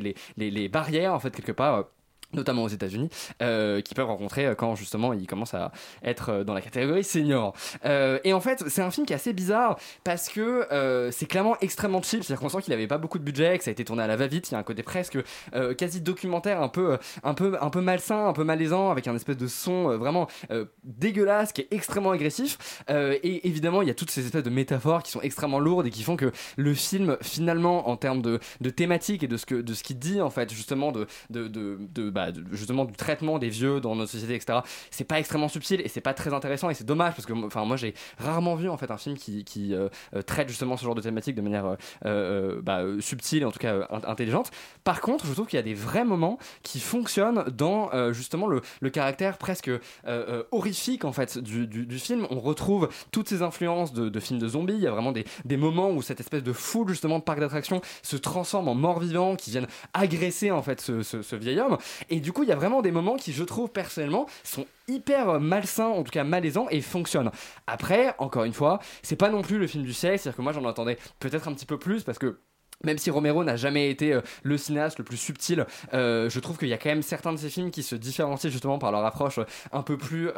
[0.51, 1.85] les barrières en fait quelque part.
[2.37, 3.09] Notamment aux États-Unis,
[3.41, 5.71] euh, qui peuvent rencontrer euh, quand justement ils commencent à
[6.03, 7.53] être euh, dans la catégorie senior.
[7.85, 10.67] Euh, et en fait, c'est un film qui est assez bizarre parce que
[11.11, 13.69] c'est clairement extrêmement cheap, c'est-à-dire qu'on sent qu'il avait pas beaucoup de budget, que ça
[13.69, 14.49] a été tourné à la va-vite.
[14.49, 15.17] Il y a un côté presque
[15.77, 19.37] quasi documentaire, un peu, un peu, un peu malsain, un peu malaisant, avec un espèce
[19.37, 20.27] de son vraiment
[20.83, 22.83] dégueulasse qui est extrêmement agressif.
[22.89, 25.89] Et évidemment, il y a toutes ces espèces de métaphores qui sont extrêmement lourdes et
[25.89, 29.55] qui font que le film, finalement, en termes de, de thématique et de ce que,
[29.55, 33.39] de ce qu'il dit en fait, justement de, de, de, de- bah, justement du traitement
[33.39, 34.59] des vieux dans notre société, etc.
[34.91, 37.65] C'est pas extrêmement subtil et c'est pas très intéressant et c'est dommage parce que, enfin,
[37.65, 40.95] moi j'ai rarement vu en fait un film qui, euh, euh, traite justement ce genre
[40.95, 44.51] de thématique de manière euh, bah, subtile et en tout cas in- intelligente.
[44.83, 48.61] Par contre, je trouve qu'il y a des vrais moments qui fonctionnent dans justement le,
[48.89, 49.69] caractère presque
[50.51, 52.27] horrifique en fait du, film.
[52.29, 54.73] On retrouve toutes ces influences de, films de zombies.
[54.73, 57.81] Il y a vraiment des, moments où cette espèce de foule justement de parc d'attractions
[58.03, 61.77] se transforme en morts vivants qui viennent agresser en fait ce- ce vieil homme.
[62.09, 65.29] Et du coup, il y a vraiment des moments qui, je trouve personnellement, sont hyper
[65.29, 67.31] euh, malsains, en tout cas malaisants, et fonctionnent.
[67.67, 70.53] Après, encore une fois, c'est pas non plus le film du siècle, c'est-à-dire que moi
[70.53, 72.39] j'en attendais peut-être un petit peu plus parce que
[72.83, 76.57] même si Romero n'a jamais été euh, le cinéaste le plus subtil, euh, je trouve
[76.57, 79.03] qu'il y a quand même certains de ses films qui se différencient justement par leur
[79.03, 80.29] approche euh, un peu plus,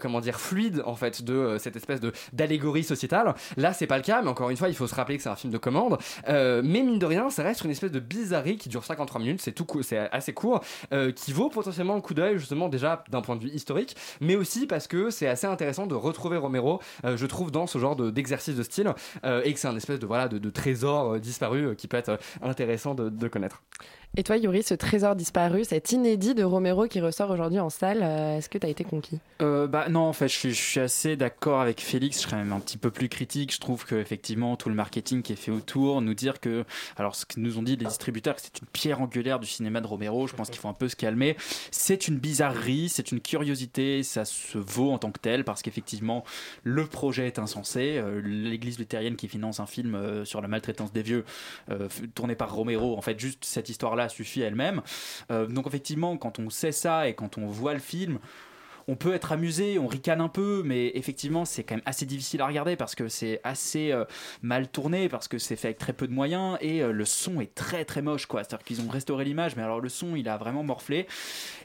[0.00, 3.34] comment dire, fluide en fait de cette espèce de d'allégorie sociétale.
[3.56, 5.28] Là, c'est pas le cas, mais encore une fois, il faut se rappeler que c'est
[5.28, 5.98] un film de commande.
[6.26, 9.52] Mais mine de rien, ça reste une espèce de bizarrerie qui dure 53 minutes, c'est
[9.52, 10.62] tout, c'est assez court,
[11.16, 14.66] qui vaut potentiellement le coup d'œil justement déjà d'un point de vue historique, mais aussi
[14.66, 18.56] parce que c'est assez intéressant de retrouver Romero, je trouve, dans ce genre de- d'exercice
[18.56, 21.18] de, style, et que c'est un espèce de voilà de, de trésor euh,
[21.52, 23.62] euh, qui peut être euh, intéressant de connaître.
[24.16, 27.98] Et toi, Yuri, ce trésor disparu, cet inédit de Romero qui ressort aujourd'hui en salle,
[28.00, 29.18] euh, est-ce que tu as été conquis?
[29.42, 32.18] Euh, bah non, en fait, je suis, assez d'accord avec Félix.
[32.18, 33.52] Je serais même un petit peu plus critique.
[33.52, 36.64] Je trouve que effectivement tout le marketing qui est fait autour, nous dire que,
[36.96, 39.80] alors ce que nous ont dit les distributeurs, que c'est une pierre angulaire du cinéma
[39.80, 40.28] de Romero.
[40.28, 41.36] Je pense qu'il faut un peu se calmer.
[41.72, 44.04] C'est une bizarrerie, c'est une curiosité.
[44.04, 46.22] Ça se vaut en tant que tel parce qu'effectivement
[46.62, 47.96] le projet est insensé.
[47.96, 51.24] Euh, L'Église luthérienne qui finance un film sur la maltraitance des vieux,
[52.14, 54.82] tourné par Romero, en fait, juste cette histoire-là suffit elle-même.
[55.30, 58.18] Euh, donc effectivement, quand on sait ça et quand on voit le film
[58.88, 62.40] on peut être amusé, on ricane un peu, mais effectivement, c'est quand même assez difficile
[62.42, 64.04] à regarder parce que c'est assez euh,
[64.42, 67.40] mal tourné, parce que c'est fait avec très peu de moyens et euh, le son
[67.40, 68.44] est très très moche, quoi.
[68.44, 71.06] C'est-à-dire qu'ils ont restauré l'image, mais alors le son, il a vraiment morflé.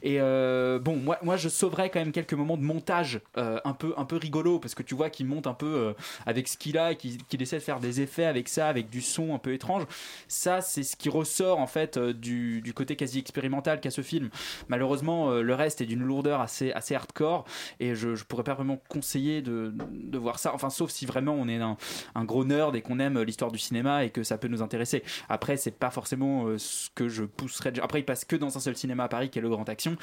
[0.01, 3.93] Et euh, bon, moi, moi, je sauverais quand même quelques moments de montage un peu
[3.97, 5.93] un peu rigolo parce que tu vois qu'il monte un peu
[6.25, 9.33] avec ce qu'il a, qu'il essaie de faire des effets avec ça, avec du son
[9.33, 9.83] un peu étrange.
[10.27, 14.29] Ça, c'est ce qui ressort en fait du, du côté quasi expérimental qu'a ce film.
[14.67, 17.45] Malheureusement, le reste est d'une lourdeur assez, assez hardcore
[17.79, 19.73] et je, je pourrais pas vraiment conseiller de,
[20.17, 20.53] voir ça.
[20.53, 21.77] Enfin, sauf si vraiment on est un,
[22.25, 25.03] gros nerd et qu'on aime l'histoire du cinéma et que ça peut nous intéresser.
[25.29, 27.73] Après, c'est pas forcément euh, ce que je pousserais.
[27.81, 29.95] Après, il passe que dans un seul cinéma à Paris qui est le Grand Action.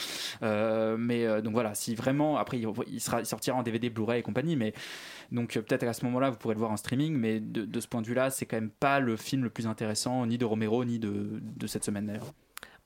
[0.42, 2.36] Euh, mais euh, donc voilà, si vraiment.
[2.36, 4.56] Après, il, sera, il sortira en DVD, Blu-ray et compagnie.
[4.56, 4.72] Mais
[5.32, 7.14] donc peut-être à ce moment-là, vous pourrez le voir en streaming.
[7.16, 10.26] Mais de, ce point de vue-là, c'est quand même pas le film le plus intéressant,
[10.26, 12.32] ni de Romero, ni de cette semaine d'ailleurs.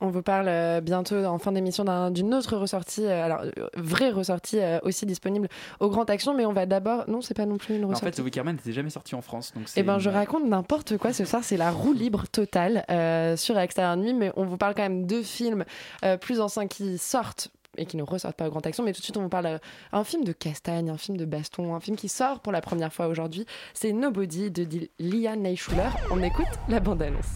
[0.01, 3.51] On vous parle euh, bientôt en fin d'émission d'un- d'une autre ressortie, euh, alors euh,
[3.77, 5.47] vraie ressortie aussi disponible
[5.79, 7.03] au Grand Action, mais on va d'abord.
[7.07, 8.05] Non, c'est pas non plus une En ressortie.
[8.17, 9.53] fait, The Wickerman n'était jamais sorti en France.
[9.55, 11.43] Donc Eh ben, je raconte n'importe quoi ce soir.
[11.43, 15.05] C'est la roue libre totale euh, sur Extérieur Nuit, mais on vous parle quand même
[15.05, 15.65] de films
[16.03, 18.83] euh, plus anciens qui sortent et qui ne ressortent pas au Grand Action.
[18.83, 19.59] Mais tout de suite, on vous parle
[19.93, 22.91] d'un film de castagne, un film de baston, un film qui sort pour la première
[22.91, 23.45] fois aujourd'hui.
[23.73, 24.67] C'est Nobody de
[24.99, 25.89] Liam Neyschuler.
[26.11, 27.27] On écoute la bande-annonce.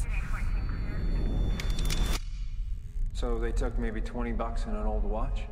[3.25, 5.45] So they took maybe 20 bucks and an old watch?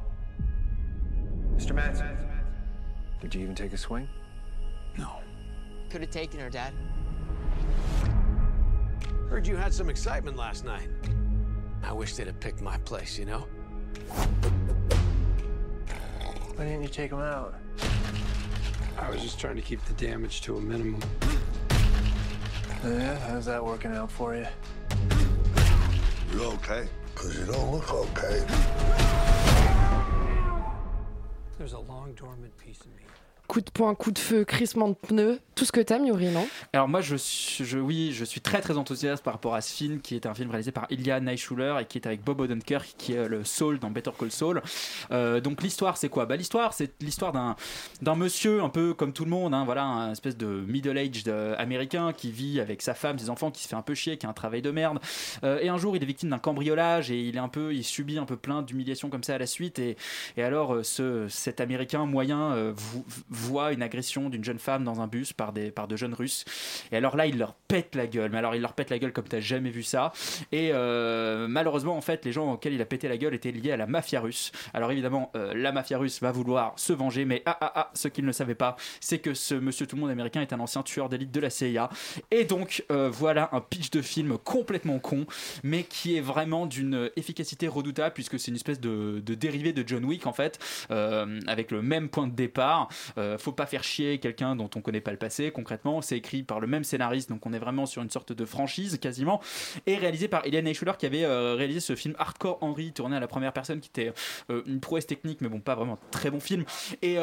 [1.55, 1.73] Mr.
[1.73, 2.15] Manson,
[3.19, 4.07] did you even take a swing?
[4.95, 5.21] No.
[5.89, 6.71] could have taken her, Dad.
[9.27, 10.88] Heard you had some excitement last night.
[11.81, 13.47] I wish they'd have picked my place, you know?
[16.55, 17.55] Why didn't you take him out?
[18.99, 21.01] I was just trying to keep the damage to a minimum.
[22.83, 24.45] Yeah, how's that working out for you?
[26.33, 26.88] You okay?
[27.23, 28.43] Because you don't look okay.
[31.57, 33.03] There's a long dormant piece in me.
[33.53, 36.47] Coup de poing, coup de feu, crissement de pneus, tout ce que t'aimes, Yuri, non?
[36.73, 37.63] Alors moi, je, suis-
[38.41, 41.19] très très enthousiaste par rapport à ce film, qui est un film réalisé par Ilya
[41.19, 44.63] Naishuller et qui est avec Bob Odenkirk, qui est le Saul dans Better Call Saul.
[45.11, 46.25] Euh, donc l'histoire, c'est quoi?
[46.25, 47.55] Bah, L'histoire, c'est l'histoire d'un
[48.01, 51.53] d'un monsieur un peu comme tout le monde, hein, voilà, un espèce de middle-aged euh,
[51.59, 54.25] américain qui vit avec sa femme, ses enfants, qui se fait un peu chier, qui
[54.25, 54.97] a un travail de merde.
[55.43, 57.83] Euh, et un jour, il est victime d'un cambriolage et il est un peu, il
[57.83, 59.77] subit un peu plein d'humiliations comme ça à la suite.
[59.77, 59.95] Et,
[60.37, 63.05] alors, ce, cet américain moyen euh, vo-
[63.43, 66.45] voit une agression d'une jeune femme dans un bus par des par de jeunes Russes.
[66.91, 68.32] Et alors là, il leur pète la gueule.
[68.32, 70.12] Mais alors, il leur pète la gueule comme t'as jamais vu ça.
[70.51, 73.71] Et euh, malheureusement, en fait, les gens auxquels il a pété la gueule étaient liés
[73.71, 74.51] à la mafia russe.
[74.73, 78.08] Alors évidemment, euh, la mafia russe va vouloir se venger, mais ah ah ah, ce
[78.08, 80.84] qu'il ne savait pas, c'est que ce monsieur tout le monde américain est un ancien
[80.84, 81.89] tueur d'élite de la CIA.
[82.32, 85.25] Et donc euh, voilà un pitch de film complètement con,
[85.63, 89.84] mais qui est vraiment d'une efficacité redoutable puisque c'est une espèce de, de dérivé de
[89.88, 92.89] John Wick en fait, avec le même point de départ.
[93.23, 95.51] Euh, faut pas faire chier quelqu'un dont on connaît pas le passé.
[95.51, 98.45] Concrètement, c'est écrit par le même scénariste, donc on est vraiment sur une sorte de
[98.45, 99.41] franchise quasiment,
[99.86, 103.19] et réalisé par Eliane Eichler qui avait euh, réalisé ce film Hardcore Henry tourné à
[103.19, 104.13] la première personne, qui était
[104.49, 106.65] euh, une prouesse technique, mais bon, pas vraiment très bon film.
[107.01, 107.15] Et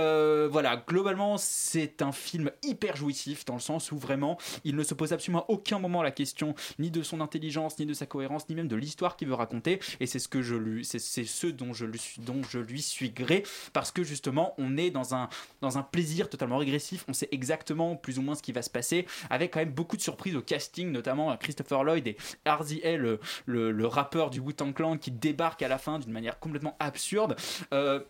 [0.50, 4.94] voilà, globalement, c'est un film hyper jouissif dans le sens où vraiment, il ne se
[4.94, 8.48] pose absolument à aucun moment la question ni de son intelligence, ni de sa cohérence,
[8.48, 9.80] ni même de l'histoire qu'il veut raconter.
[10.00, 13.10] Et c'est ce que je lui, c'est ce dont je lui dont je lui suis
[13.10, 15.28] gré, parce que justement, on est dans un
[15.60, 17.04] dans un plaisir totalement régressif.
[17.08, 19.96] On sait exactement plus ou moins ce qui va se passer, avec quand même beaucoup
[19.96, 24.96] de surprises au casting, notamment Christopher Lloyd et le, le, le rappeur du Wu-Tang Clan,
[24.98, 27.36] qui débarque à la fin d'une manière complètement absurde.
[27.72, 28.00] Euh,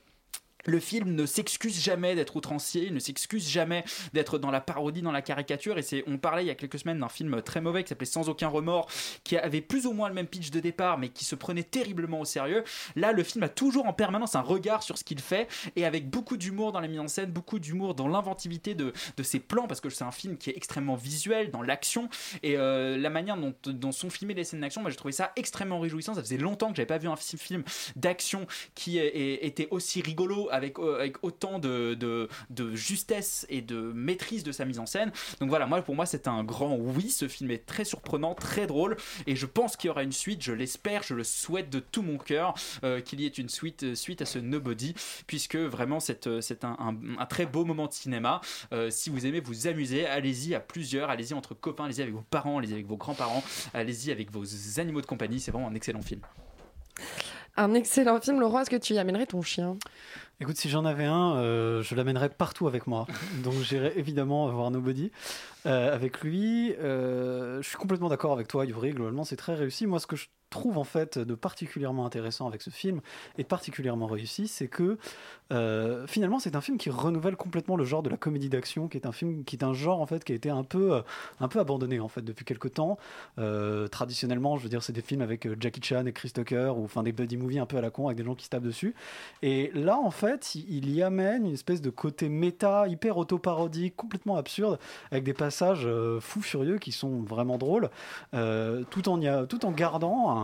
[0.64, 5.03] le film ne s'excuse jamais d'être outrancier, il ne s'excuse jamais d'être dans la parodie,
[5.03, 5.79] dans la caricature.
[5.79, 8.07] Et c'est, on parlait il y a quelques semaines d'un film très mauvais qui s'appelait
[8.07, 8.88] Sans aucun remords,
[9.25, 12.20] qui avait plus ou moins le même pitch de départ, mais qui se prenait terriblement
[12.20, 12.64] au sérieux.
[12.96, 16.11] Là, le film a toujours en permanence un regard sur ce qu'il fait, et avec
[16.11, 19.66] beaucoup d'humour dans la mise en scène, beaucoup d'humour dans l'inventivité de, de ses plans,
[19.66, 22.09] parce que c'est un film qui est extrêmement visuel dans l'action
[22.42, 24.83] et euh, la manière dont, dont sont filmées les scènes d'action.
[24.83, 26.14] Moi, j'ai trouvé ça extrêmement réjouissant.
[26.14, 27.62] Ça faisait longtemps que j'avais pas vu un fi- film
[27.96, 30.78] d'action qui était aussi rigolo avec,
[31.22, 32.28] autant de,
[32.74, 35.12] justesse et de maîtrise de sa mise en scène.
[35.40, 37.10] Donc voilà, moi pour moi c'est un grand oui.
[37.10, 40.42] Ce film est très surprenant, très drôle et je pense qu'il y aura une suite.
[40.42, 43.94] Je l'espère, je le souhaite de tout mon cœur euh, qu'il y ait une suite
[43.94, 44.94] suite à ce Nobody
[45.26, 48.40] puisque vraiment c'est euh, un très beau moment de cinéma.
[48.72, 52.22] Euh, si vous aimez vous amuser, allez-y à plusieurs, allez-y entre copains, allez-y avec vos
[52.22, 53.42] parents, allez-y avec vos grands-parents,
[53.74, 54.44] allez-y avec vos
[54.78, 55.40] animaux de compagnie.
[55.40, 56.20] C'est vraiment un excellent film.
[57.56, 58.40] Un excellent film.
[58.40, 59.76] Laurent, est-ce que tu y amènerais ton chien?
[60.42, 63.07] Écoute, si j'en avais un, euh, je l'amènerais partout avec moi.
[63.44, 65.12] Donc j'irai évidemment voir Nobody
[65.66, 66.74] euh, avec lui.
[66.79, 68.92] Euh, je suis complètement d'accord avec toi, Yuri.
[68.92, 69.87] Globalement, c'est très réussi.
[69.87, 73.00] Moi, ce que je trouve en fait de particulièrement intéressant avec ce film
[73.38, 74.98] et particulièrement réussi, c'est que
[75.52, 78.96] euh, finalement c'est un film qui renouvelle complètement le genre de la comédie d'action, qui
[78.98, 81.02] est un film qui est un genre en fait qui a été un peu euh,
[81.40, 82.98] un peu abandonné en fait depuis quelques temps.
[83.38, 86.84] Euh, traditionnellement, je veux dire, c'est des films avec Jackie Chan et Chris Tucker ou
[86.84, 88.62] enfin des buddy movies un peu à la con avec des gens qui se tapent
[88.64, 88.94] dessus.
[89.42, 94.36] Et là, en fait, il y amène une espèce de côté méta, hyper autoparodique, complètement
[94.36, 94.78] absurde,
[95.10, 97.88] avec des passages euh, fous furieux qui sont vraiment drôles,
[98.32, 100.39] tout, en y tout en gardant un-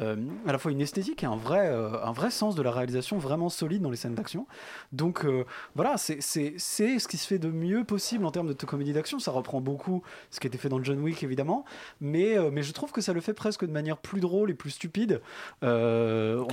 [0.00, 2.70] euh, à la fois une esthétique et un vrai, euh, un vrai sens de la
[2.70, 4.46] réalisation vraiment solide dans les scènes d'action.
[4.92, 8.92] Donc euh, voilà, c'est ce qui se fait de mieux possible en termes de comédie
[8.92, 9.18] d'action.
[9.18, 11.64] Ça reprend beaucoup ce qui a été fait dans John Wick, évidemment,
[12.00, 14.70] mais, mais je trouve que ça le fait presque de manière plus drôle et plus
[14.70, 15.20] stupide.
[15.62, 15.66] On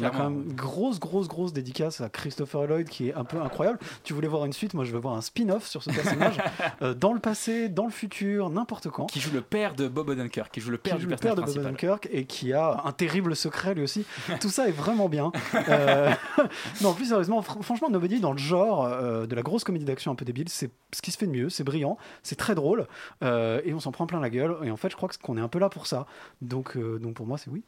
[0.03, 3.79] a quand même grosse, grosse, grosse dédicace à Christopher Lloyd qui est un peu incroyable.
[4.03, 6.37] Tu voulais voir une suite, moi je veux voir un spin-off sur ce personnage
[6.97, 9.05] dans le passé, dans le futur, n'importe quand.
[9.07, 11.17] Qui joue le père de Bob Odenkirk, qui joue le père Qui du joue le
[11.17, 11.57] père de Bob.
[11.57, 14.05] Odenkirk et qui a un terrible secret lui aussi.
[14.39, 15.31] Tout ça est vraiment bien.
[15.69, 16.11] Euh,
[16.81, 20.11] non, plus sérieusement, fr- franchement, Nobody dans le genre euh, de la grosse comédie d'action
[20.11, 22.87] un peu débile, c'est ce qui se fait de mieux, c'est brillant, c'est très drôle
[23.23, 24.55] euh, et on s'en prend plein la gueule.
[24.63, 26.05] Et en fait, je crois que- qu'on est un peu là pour ça.
[26.41, 27.63] Donc, euh, donc pour moi, c'est oui.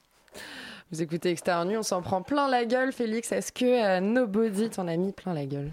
[0.91, 2.93] Vous écoutez Nuit, on s'en prend plein la gueule.
[2.93, 5.71] Félix, est-ce que euh, Nobody t'en a mis plein la gueule?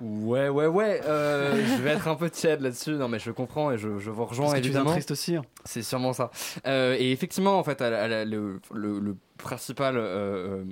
[0.00, 1.00] Ouais, ouais, ouais.
[1.06, 2.92] euh, je vais être un peu tiède là-dessus.
[2.92, 4.90] Non, mais je comprends et je, je vous rejoins Parce que tu es un évidemment.
[4.92, 5.36] triste aussi.
[5.36, 5.42] hein.
[5.64, 6.30] C'est sûrement ça.
[6.66, 10.64] Euh, et effectivement, en fait, à la- à la- le, le- le principale, euh,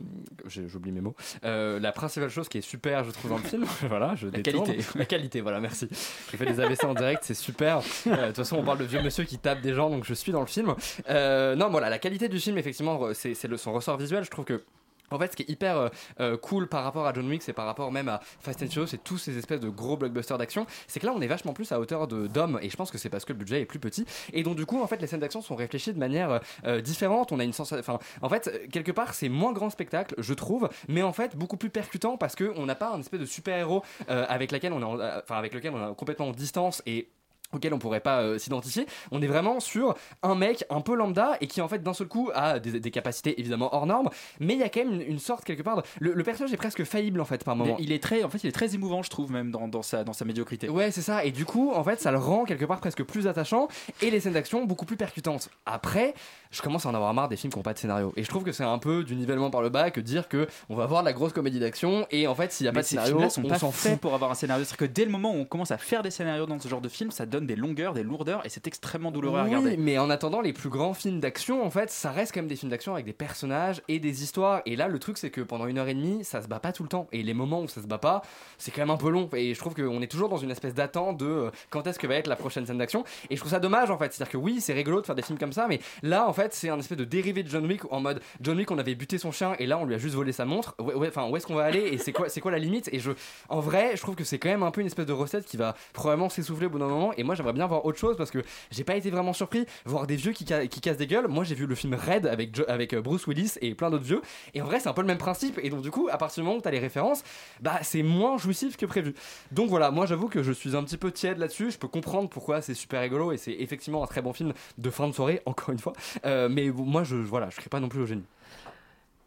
[0.47, 3.65] j'oublie mes mots, Euh, la principale chose qui est super, je trouve, dans le film,
[3.89, 4.67] voilà, je La détourne.
[4.67, 4.85] qualité.
[4.99, 5.89] La qualité, voilà, merci.
[6.31, 7.79] J'ai fait des AVC en direct, c'est super.
[8.07, 10.15] Euh, De toute façon, on parle de vieux monsieur qui tape des gens, donc je
[10.15, 10.75] suis dans le film.
[11.09, 14.25] Non, voilà, la qualité du film, effectivement, c'est son ressort visuel.
[14.25, 14.63] Je trouve que.
[15.11, 15.89] En fait, ce qui est hyper euh,
[16.21, 18.95] euh, cool par rapport à John Wick, c'est par rapport même à Fast and Furious
[18.95, 21.71] et tous ces espèces de gros blockbusters d'action, c'est que là on est vachement plus
[21.73, 24.05] à hauteur d'hommes et je pense que c'est parce que le budget est plus petit
[24.33, 27.33] et donc du coup en fait les scènes d'action sont réfléchies de manière euh, différente.
[27.33, 31.03] On a une sensation, en fait quelque part c'est moins grand spectacle, je trouve, mais
[31.03, 33.83] en fait beaucoup plus percutant parce que on n'a pas un espèce de super héros
[34.09, 37.09] avec laquelle on est, en- enfin avec lequel on est complètement en distance et
[37.57, 38.87] auquel on pourrait pas euh, s'identifier.
[39.11, 42.09] On est vraiment sur un mec un peu lambda et qui en fait d'un seul
[42.09, 44.09] coup a des, des capacités évidemment hors normes,
[44.41, 45.77] mais il y a quand même une, une sorte quelque part.
[45.77, 47.77] de- Le, le personnage est presque faillible en fait par moment.
[47.79, 49.83] Mais il est très, en fait, il est très émouvant, je trouve, même dans, dans
[49.83, 50.69] sa, dans sa médiocrité.
[50.69, 51.25] Ouais, c'est ça.
[51.25, 53.69] Et du coup, en fait, ça le rend quelque part presque plus attachant
[54.03, 55.49] et les scènes d'action beaucoup plus percutantes.
[55.65, 56.15] Après,
[56.51, 58.13] je commence à en avoir marre des films qui n'ont pas de scénario.
[58.17, 60.47] Et je trouve que c'est un peu du nivellement par le bas que dire que
[60.69, 62.77] on va voir de la grosse comédie d'action et en fait, s'il n'y a Mais
[62.79, 63.99] pas de scénario, sont on s'en fout.
[64.01, 64.65] pour avoir un scénario.
[64.65, 66.81] C'est-à-dire que dès le moment où on commence à faire des scénarios dans ce genre
[66.81, 69.77] de film, ça donne des longueurs, des lourdeurs, et c'est extrêmement douloureux à regarder.
[69.77, 72.57] mais en attendant, les plus grands films d'action, en fait, ça reste quand même des
[72.57, 74.63] films d'action avec des personnages et des histoires.
[74.67, 76.73] Et là, le truc, c'est que pendant une heure et demie, ça se bat pas
[76.73, 77.09] tout le temps.
[77.13, 78.23] Et les moments où ça se bat pas,
[78.59, 79.29] c'est quand même un peu long.
[79.35, 82.07] Et je trouve qu'on est toujours dans une espèce d'attente de euh, quand est-ce que
[82.07, 83.05] va être la prochaine scène d'action.
[83.31, 84.13] Et je trouve ça dommage, en fait.
[84.13, 86.55] C'est-à-dire que oui, c'est rigolo de faire des films comme ça, mais là, en fait,
[86.55, 89.19] c'est un espèce de dérivé de John Wick en mode John Wick, on avait buté
[89.19, 90.75] son chien et là, on lui a juste volé sa montre.
[90.79, 92.89] Ouais, ouais, Enfin, où est-ce qu'on va aller et c'est quoi, c'est quoi la limite?
[92.93, 93.13] Et je,
[93.49, 95.57] en vrai, je trouve que c'est quand même un peu une espèce de recette qui
[95.57, 97.13] va probablement s'essouffler au bout d'un moment.
[97.17, 98.39] Et moi, j'aimerais bien voir autre chose parce que
[98.71, 99.67] j'ai pas été vraiment surpris.
[99.85, 101.29] Voir des vieux qui, qui cassent des gueules.
[101.29, 104.23] Moi, j'ai vu le film Red avec, avec euh, Bruce Willis et plein d'autres vieux.
[104.55, 105.59] Et en vrai, c'est un peu le même principe.
[105.63, 107.23] Et donc, du coup, à partir du moment où t'as les références,
[107.61, 109.15] bah, c'est moins jouissif que prévu.
[109.53, 111.71] Donc voilà, moi, j'avoue que je suis un petit peu tiède là-dessus.
[111.73, 114.91] Je peux comprendre pourquoi c'est super rigolo et c'est effectivement un très bon film de
[114.91, 115.93] fin de soirée, encore une fois.
[116.25, 118.25] Euh, mais moi, je, voilà, je serai pas non plus au génie.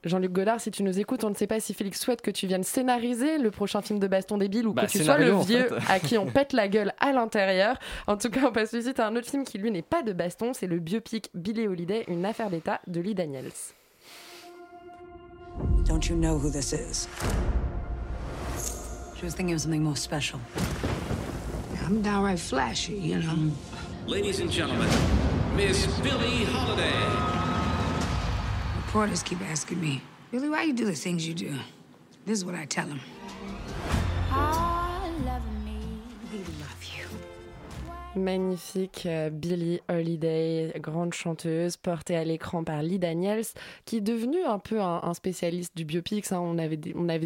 [0.05, 2.47] Jean-Luc Godard, si tu nous écoutes, on ne sait pas si Félix souhaite que tu
[2.47, 5.41] viennes scénariser le prochain film de baston débile ou Bah, que tu sois le en
[5.41, 5.91] vieux fait.
[5.91, 7.77] à qui on pète la gueule à l'intérieur.
[8.07, 9.81] En tout cas, on passe tout de suite à un autre film qui, lui, n'est
[9.81, 10.53] pas de baston.
[10.53, 13.51] C'est le biopic Billy Holiday, une affaire d'État de Lee Daniels.
[15.85, 17.09] Don't you know who this is?
[19.17, 20.39] She was thinking of something more special.
[21.85, 23.51] I'm downright flashy, you know.
[24.07, 24.87] Ladies and gentlemen,
[25.57, 27.28] Miss Billie Holiday.
[28.89, 31.59] Reporters keep asking me, Billy, why you do the things you do?
[32.25, 32.99] This is what I tell them.
[38.19, 43.45] Magnifique euh, Billie Holiday, grande chanteuse, portée à l'écran par Lee Daniels,
[43.85, 46.25] qui est devenu un peu un, spécialiste du biopic.
[46.31, 46.77] On, avait,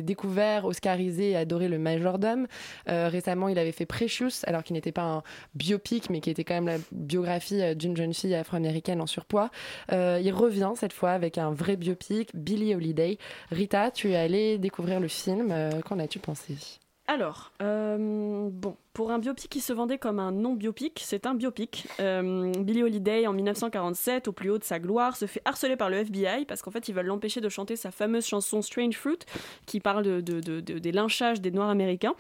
[0.02, 2.48] découvert, oscarisé et adoré le majordome.
[2.88, 5.24] Euh, récemment, il avait fait Precious, alors qu'il n'était pas un
[5.56, 9.50] biopic, mais qui était quand même la biographie euh, d'une jeune fille afro-américaine en surpoids.
[9.92, 13.18] Il revient cette fois avec un vrai biopic, Billie Holiday.
[13.52, 15.54] Rita, tu es allée découvrir le film.
[15.86, 16.56] Qu'en as-tu pensé?
[17.08, 21.88] Alors, bon, pour un biopic qui se vendait comme un non-biopic, c'est un biopic.
[22.00, 25.90] Euh, Billie Holiday, en 1947, au plus haut de sa gloire, se fait harceler par
[25.90, 29.18] le FBI parce qu'en fait, ils veulent l'empêcher de chanter sa fameuse chanson Strange Fruit,
[29.66, 32.14] qui parle de, de- de- de- des lynchages des Noirs américains.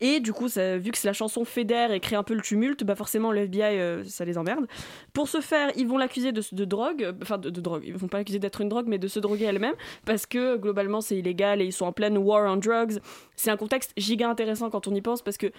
[0.00, 2.94] Et du coup, vu que la chanson fédère et crée un peu le tumulte, bah
[2.94, 4.66] forcément, le FBI, euh, ça les emmerde.
[5.12, 8.38] Pour ce faire, ils vont l'accuser de, drogue, enfin de drogue, ils vont pas l'accuser
[8.38, 11.72] d'être une drogue, mais de se droguer elle-même, parce que globalement, c'est illégal et ils
[11.72, 12.98] sont en pleine war on drugs.
[13.34, 15.50] C'est un contexte giga intéressant quand on y pense, parce que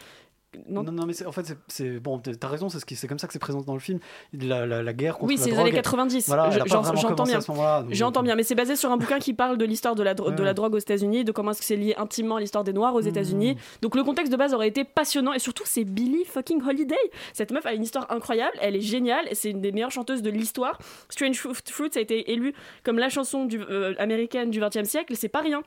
[0.69, 3.61] Non, non, mais en fait, c'est- bon, t'as raison, c'est comme ça que c'est présent
[3.61, 3.99] dans le film.
[4.33, 6.27] La, la, la guerre contre Oui, la c'est les drogue, années 90.
[6.27, 6.49] Voilà,
[6.95, 7.39] J'entends bien.
[7.39, 10.13] donc- J'entends bien, mais c'est basé sur un bouquin qui parle de l'histoire de la,
[10.13, 12.39] dro- Ouais, de la drogue aux États-Unis, de comment est-ce que c'est lié intimement à
[12.39, 13.07] l'histoire des Noirs aux Mmh.
[13.07, 13.57] États-Unis.
[13.81, 16.95] Donc le contexte de base aurait été passionnant et surtout c'est Billie fucking Holiday.
[17.33, 20.29] Cette meuf a une histoire incroyable, elle est géniale, c'est une des meilleures chanteuses de
[20.29, 20.77] l'histoire.
[21.09, 25.15] Strange Fruit Fruits a été élue comme la chanson du- euh, américaine du XXe siècle,
[25.15, 25.63] c'est pas rien.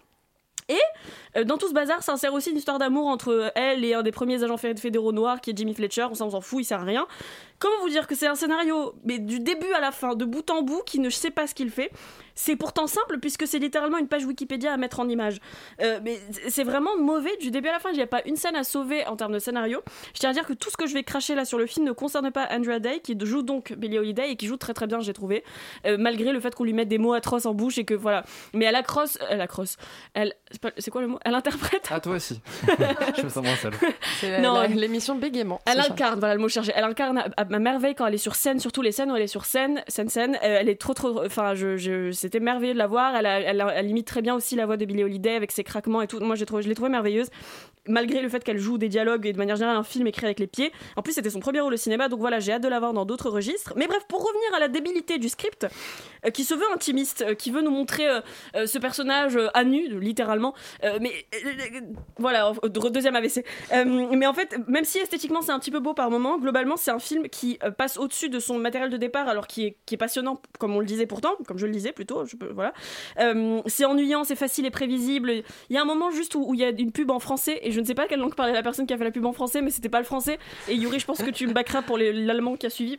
[0.68, 0.78] Et
[1.36, 4.10] euh, dans tout ce bazar s'insère aussi une histoire d'amour entre elle et un des
[4.10, 6.06] premiers agents fé- fédéraux noirs qui est Jimmy Fletcher.
[6.10, 7.06] On s'en fout, il sert à rien.
[7.60, 10.50] Comment vous dire que c'est un scénario, mais du début à la fin, de bout
[10.50, 11.90] en bout, qui ne sait pas ce qu'il fait.
[12.36, 15.40] C'est pourtant simple puisque c'est littéralement une page Wikipédia à mettre en image.
[15.82, 17.90] Euh, mais c'est vraiment mauvais du début à la fin.
[17.90, 19.82] Il n'y a pas une scène à sauver en termes de scénario.
[20.14, 21.84] Je tiens à dire que tout ce que je vais cracher là sur le film
[21.86, 24.86] ne concerne pas Andrea Day qui joue donc Billie Holiday et qui joue très très
[24.86, 25.42] bien, j'ai trouvé,
[25.86, 28.24] Euh, malgré le fait qu'on lui mette des mots atroces en bouche et que voilà.
[28.52, 29.76] Mais elle accrosse, elle accrosse,
[30.14, 30.34] elle,
[30.78, 31.18] c'est quoi le mot?
[31.24, 31.88] Elle interprète?
[31.90, 32.40] Ah, toi aussi.
[33.16, 33.72] je me sens moins seul.
[34.20, 35.60] C'est la- Non, l'émission Bégaiement.
[35.66, 36.72] Elle incarne, voilà le mot cherché.
[36.74, 39.22] Elle incarne à, à merveille quand elle est sur scène, surtout les scènes où elle
[39.22, 40.34] est sur scène, scène, scène.
[40.42, 41.24] euh, elle est trop, trop.
[41.24, 43.14] Enfin, je, je- c'était merveilleux de la voir.
[43.14, 46.18] Elle, imite très bien aussi la voix de Billie Holiday avec ses craquements et tout.
[46.20, 47.30] Moi, je l'ai trouvée merveilleuse.
[47.88, 50.38] Malgré le fait qu'elle joue des dialogues et de manière générale un film écrit avec
[50.38, 50.72] les pieds.
[50.96, 52.92] En plus, c'était son premier rôle au cinéma, donc voilà, j'ai hâte de la voir
[52.92, 53.72] dans d'autres registres.
[53.76, 55.66] Mais bref, pour revenir à la débilité du script,
[56.24, 59.98] euh, qui se veut intimiste, euh, qui veut nous montrer euh, ce personnage à nu,
[60.00, 60.54] littéralement.
[61.00, 61.12] Mais
[62.18, 62.52] voilà,
[62.90, 63.44] deuxième AVC.
[63.86, 66.90] Mais en fait, même si esthétiquement c'est un petit peu beau par moment, globalement c'est
[66.90, 70.74] un film qui passe au-dessus de son matériel de départ, alors qui est, passionnant, comme
[70.74, 72.24] on le disait pourtant, comme je le disais plutôt.
[72.54, 72.72] Voilà.
[73.66, 75.30] C'est ennuyant, c'est facile et prévisible.
[75.70, 77.58] Il y a un moment juste où, où il y a une pub en français,
[77.62, 79.24] et je ne sais pas quelle langue parlait la personne qui a fait la pub
[79.24, 80.38] en français, mais c'était pas le français.
[80.68, 82.98] Et Yuri, je pense que tu me backeras pour l'allemand qui a suivi.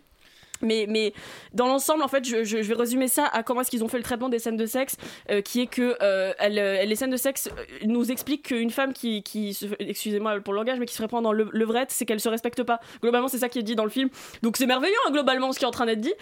[0.62, 1.14] Mais, mais
[1.53, 3.88] dans l'ensemble, en fait, je, je- je vais résumer ça à comment est-ce qu'ils ont
[3.88, 4.97] fait le traitement des scènes de sexe,
[5.32, 8.70] euh, qui est que euh, elle, euh, les scènes de sexe euh, nous expliquent qu'une
[8.72, 11.91] femme qui, qui se- excusez-moi pour le langage, mais qui se prendre dans le levrette,
[11.91, 12.80] c'est qu'elle se respecte pas.
[13.01, 14.10] Globalement, c'est ça qui est dit dans le film.
[14.41, 16.14] Donc c'est merveilleux, hein, globalement, ce qui est en train d'être dit.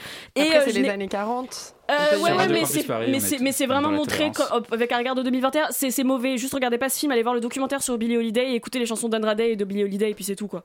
[0.41, 1.73] Après, c'est les années 40.
[1.89, 2.79] euh, On peut ouais, ouais, mais c'est,
[3.11, 4.31] mais c'est, mais c'est vraiment montré
[4.71, 5.67] avec un regard de 2021.
[5.71, 6.37] C'est, c'est mauvais.
[6.37, 8.85] Juste regardez pas ce film, allez voir le documentaire sur Billie Holiday et écoutez les
[8.85, 10.63] chansons d'Andrade et de Billie Holiday et puis c'est tout quoi.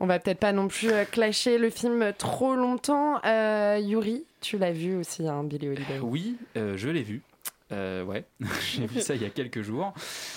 [0.00, 3.20] On va peut-être pas non plus euh, clasher le film trop longtemps.
[3.24, 5.98] Euh, Yuri, tu l'as vu aussi, hein, Billy Holiday.
[6.02, 7.22] Oui, euh, je l'ai vu.
[7.72, 8.24] Euh, ouais,
[8.74, 9.92] j'ai vu ça il y a quelques jours.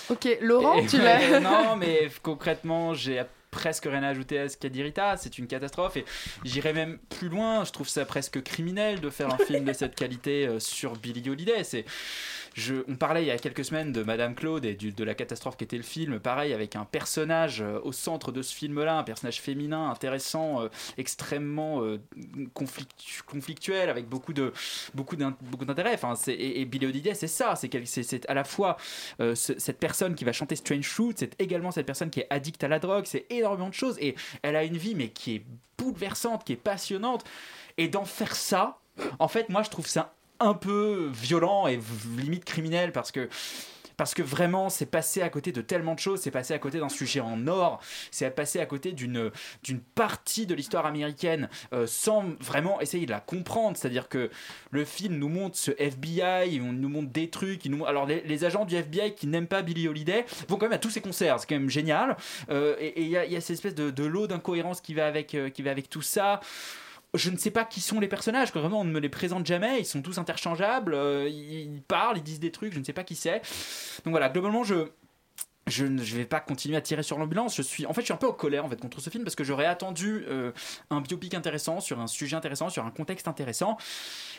[0.08, 1.38] Ok, Laurent, Et- tu l'as.
[1.40, 5.16] Non, mais concrètement, j'ai presque rien à ajouter à ce qu'a dit Rita.
[5.16, 6.04] C'est une catastrophe et
[6.44, 7.64] j'irai même plus loin.
[7.64, 11.28] Je trouve ça presque criminel de faire un film de cette qualité euh, sur Billie
[11.30, 11.62] Holiday.
[11.64, 11.84] C'est
[12.88, 15.56] on parlait il y a quelques semaines de Madame Claude et du- de la catastrophe
[15.56, 16.18] qu'était le film.
[16.20, 20.68] Pareil, avec un personnage euh, au centre de ce film-là, un personnage féminin intéressant, euh,
[20.98, 21.98] extrêmement euh,
[22.54, 24.52] conflictu- conflictuel, avec beaucoup de
[24.94, 25.94] beaucoup d'in- beaucoup d'intérêt.
[25.94, 27.54] Enfin, et, et Billie Holiday, c'est ça.
[27.56, 28.76] C'est à la fois
[29.18, 32.62] ce- cette personne qui va chanter Strange Fruit, c'est également cette personne qui est addict
[32.64, 33.04] à la drogue.
[33.06, 35.42] C'est énormément de choses et elle a une vie mais qui est
[35.78, 37.24] bouleversante, qui est passionnante.
[37.78, 38.78] Et d'en faire ça,
[39.18, 41.78] en fait, moi, je trouve ça un peu violent et
[42.16, 43.28] limite criminel parce que
[43.96, 46.78] parce que vraiment c'est passé à côté de tellement de choses, c'est passé à côté
[46.78, 49.30] d'un sujet en or, c'est passé à côté d'une
[49.62, 54.30] d'une partie de l'histoire américaine euh, sans vraiment essayer de la comprendre, c'est-à-dire que
[54.70, 58.74] le film nous montre ce FBI, on nous montre des trucs, alors les, agents du
[58.74, 61.56] FBI qui n'aiment pas Billie Holiday vont quand même à tous ses concerts, c'est quand
[61.56, 62.16] même génial,
[62.48, 65.50] Euh, et il y, a- cette espèce de, de lot d'incohérence qui va avec euh,
[65.50, 66.40] qui va avec tout ça
[67.14, 69.46] je ne sais pas qui sont les personnages, que vraiment on ne me les présente
[69.46, 72.92] jamais, ils sont tous interchangeables, euh, ils parlent, ils disent des trucs, je ne sais
[72.92, 73.42] pas qui c'est.
[74.04, 74.88] Donc voilà, globalement je
[75.66, 77.56] je ne vais pas continuer à tirer sur l'ambulance.
[77.56, 79.24] Je suis, en fait, je suis un peu en colère en fait contre ce film
[79.24, 80.52] parce que j'aurais attendu euh,
[80.90, 83.78] un biopic intéressant sur un sujet intéressant, sur un contexte intéressant.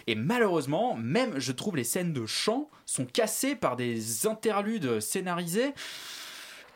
[0.08, 5.74] Et malheureusement, même je trouve les scènes de chant sont cassées par des interludes scénarisés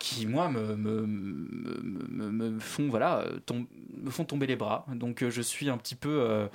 [0.05, 3.65] qui moi me, me, me, font voilà tom-
[4.03, 6.47] me font tomber les bras donc euh, je suis un petit peu euh,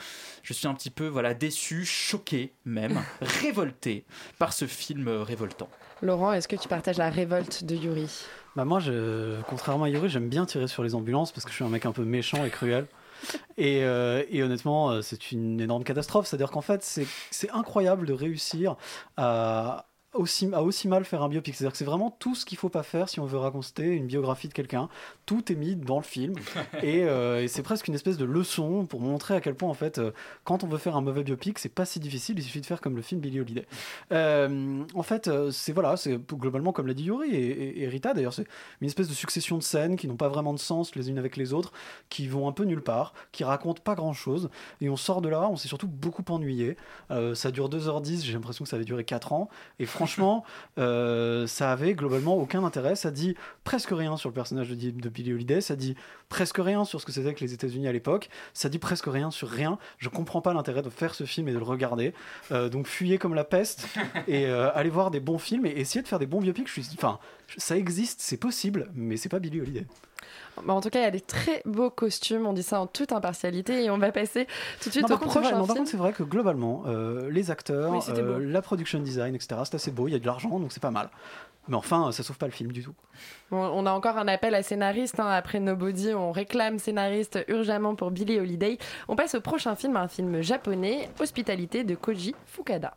[0.44, 4.04] je suis un petit peu voilà déçu choqué même révolté
[4.38, 5.68] par ce film euh, révoltant
[6.02, 8.08] Laurent, est-ce que tu partages la révolte de Yuri?
[8.56, 11.56] Bah moi, je, contrairement à Yuri, j'aime bien tirer sur les ambulances parce que je
[11.56, 12.86] suis un mec un peu méchant et cruel.
[13.58, 16.26] Et, euh, et honnêtement, c'est une énorme catastrophe.
[16.26, 18.76] C'est-à-dire qu'en fait, c'est c'est incroyable de réussir
[19.18, 21.54] à aussi, à aussi mal faire un biopic.
[21.54, 24.06] C'est-à-dire que c'est vraiment tout ce qu'il faut pas faire si on veut raconter une
[24.06, 24.88] biographie de quelqu'un.
[25.26, 26.34] Tout est mis dans le film.
[26.82, 29.74] et euh, et c'est presque une espèce de leçon pour montrer à quel point, en
[29.74, 30.10] fait, euh,
[30.44, 32.38] quand on veut faire un mauvais biopic, c'est pas si difficile.
[32.38, 33.66] Il suffit de faire comme le film Billy Holiday.
[34.12, 38.12] Euh, en fait, c'est voilà, c'est globalement comme l'a dit Yuri et, et- et Rita
[38.14, 38.46] d'ailleurs, c'est
[38.80, 41.36] une espèce de succession de scènes qui n'ont pas vraiment de sens les unes avec
[41.36, 41.72] les autres,
[42.08, 44.50] qui vont un peu nulle part, qui racontent pas grand chose,
[44.80, 46.76] et on sort de là, on s'est surtout beaucoup ennuyé.
[47.34, 49.48] Ça dure 2h10, j'ai l'impression que ça avait duré 4 ans,
[49.78, 50.44] et franchement,
[50.78, 52.96] euh, ça avait globalement aucun intérêt.
[52.96, 53.34] Ça dit
[53.64, 55.94] presque rien sur le personnage de, Billy Holiday, ça dit
[56.30, 59.30] presque rien sur ce que c'était que les États-Unis à l'époque, ça dit presque rien
[59.30, 59.78] sur rien.
[59.98, 62.14] Je comprends pas l'intérêt de faire ce film et de le regarder.
[62.50, 63.88] Euh, donc fuyez comme la peste
[64.26, 66.68] et euh, allez voir des bons films et essayez de faire des bons biopics.
[66.68, 66.80] Je
[67.56, 69.86] ça existe, c'est possible, mais c'est pas Billy Holiday.
[70.68, 73.12] En tout cas, il y a des très beaux costumes, on dit ça en toute
[73.12, 74.46] impartialité, et on va passer
[74.82, 76.82] tout de suite Non, au contre, vrai, prochain non, par contre, c'est vrai que globalement,
[76.86, 80.18] euh, les acteurs, Oui, euh, la production design, etc., c'est assez beau, il y a
[80.18, 81.08] de l'argent, donc c'est pas mal.
[81.68, 82.94] Mais enfin, ça sauve pas le film du tout.
[83.52, 85.20] On a encore un appel à scénariste.
[85.20, 85.28] hein.
[85.28, 88.76] Après Nobody, on réclame scénariste urgemment pour Billy Holiday.
[89.08, 92.96] On passe au prochain film, un film japonais, Hospitalité de Koji Fukada.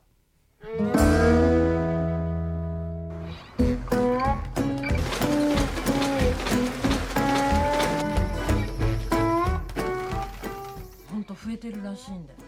[11.94, 12.40] らしいんだよ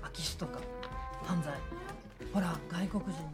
[0.00, 0.58] 空き巣とか
[1.24, 1.54] 犯罪。
[2.34, 3.30] ほら外国人の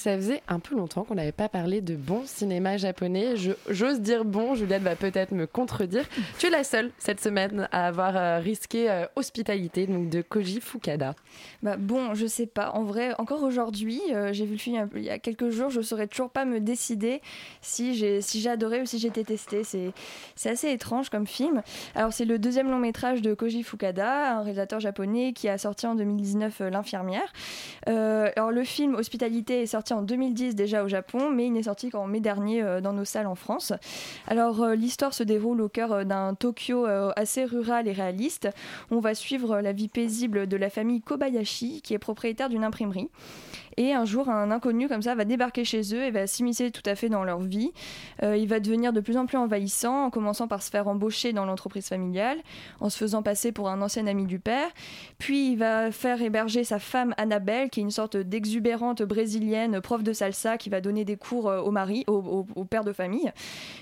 [0.00, 3.34] Ça faisait un peu longtemps qu'on n'avait pas parlé de bon cinéma japonais.
[3.68, 6.06] J'ose dire bon, Juliette va peut-être me contredire.
[6.38, 10.62] Tu es la seule cette semaine à avoir euh, risqué euh, Hospitalité, donc de Koji
[10.62, 11.14] Fukada.
[11.62, 12.70] Bah bon, je sais pas.
[12.70, 15.82] En vrai, encore aujourd'hui, euh, j'ai vu le film il y a- quelques jours, je
[15.82, 17.20] saurais toujours pas me décider
[17.60, 19.64] si j'ai si ou si j'ai détesté.
[20.34, 21.60] C'est assez étrange comme film.
[21.94, 25.86] Alors c'est le deuxième long métrage de Koji Fukada, un réalisateur japonais qui a sorti
[25.86, 27.30] en 2019 euh, L'infirmière.
[27.86, 31.90] Alors le film Hospitalité est sorti en 2010 déjà au Japon, mais il n'est sorti
[31.90, 33.72] qu'en mai dernier euh, dans nos salles en France.
[34.26, 36.86] Alors euh, l'histoire se déroule au cœur euh, d'un Tokyo
[37.16, 38.48] assez rural et réaliste.
[38.90, 43.08] On va suivre la vie paisible de la famille Kobayashi, qui est propriétaire d'une imprimerie.
[43.80, 46.82] Et un jour, un inconnu comme ça va débarquer chez eux et va s'immiscer tout
[46.84, 47.72] à fait dans leur vie.
[48.22, 51.32] Euh, il va devenir de plus en plus envahissant, en commençant par se faire embaucher
[51.32, 52.36] dans l'entreprise familiale,
[52.80, 54.68] en se faisant passer pour un ancien ami du père.
[55.16, 60.02] Puis il va faire héberger sa femme Annabelle, qui est une sorte d'exubérante brésilienne, prof
[60.02, 63.32] de salsa, qui va donner des cours euh, au mari, au, père de famille,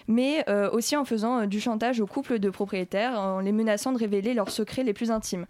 [0.07, 3.99] mais euh, aussi en faisant du chantage au couple de propriétaires, en les menaçant de
[3.99, 5.47] révéler leurs secrets les plus intimes.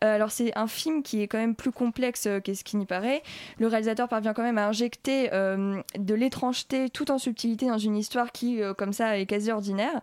[0.00, 3.22] Alors c'est un film qui est quand même plus complexe qu'est-ce qui n'y paraît.
[3.72, 8.32] Réalisateur parvient quand même à injecter euh, de l'étrangeté tout en subtilité dans une histoire
[8.32, 10.00] qui, euh, comme ça, est quasi ordinaire.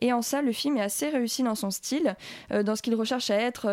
[0.00, 2.16] Et en ça, le film est assez réussi dans son style,
[2.52, 3.68] euh, dans ce qu'il recherche à être.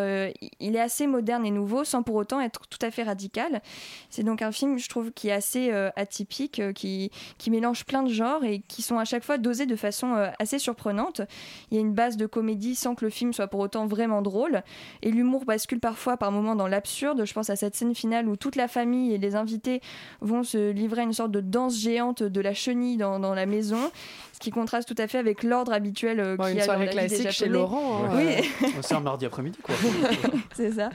[0.60, 3.62] il est assez moderne et nouveau, sans pour autant être tout à fait radical.
[4.10, 8.10] C'est donc un film, je trouve, qui est assez atypique, qui, qui mélange plein de
[8.10, 11.22] genres et qui sont à chaque fois dosés de façon assez surprenante.
[11.70, 14.22] Il y a une base de comédie sans que le film soit pour autant vraiment
[14.22, 14.62] drôle.
[15.02, 17.24] Et l'humour bascule parfois par moments dans l'absurde.
[17.24, 19.80] Je pense à cette scène finale où toute la famille et les invités
[20.20, 23.46] vont se livrer à une sorte de danse géante de la chenille dans, dans la
[23.46, 23.90] maison,
[24.36, 26.64] ce qui contraste tout à fait avec l'ordre habituel euh, Bon, qu'il y a dans
[26.66, 27.58] soirée la vie des classique chez Japonais.
[27.58, 28.10] Laurent, hein.
[28.14, 28.68] Oui.
[28.82, 29.74] C'est un mardi après-midi, quoi.
[30.54, 30.90] c'est ça.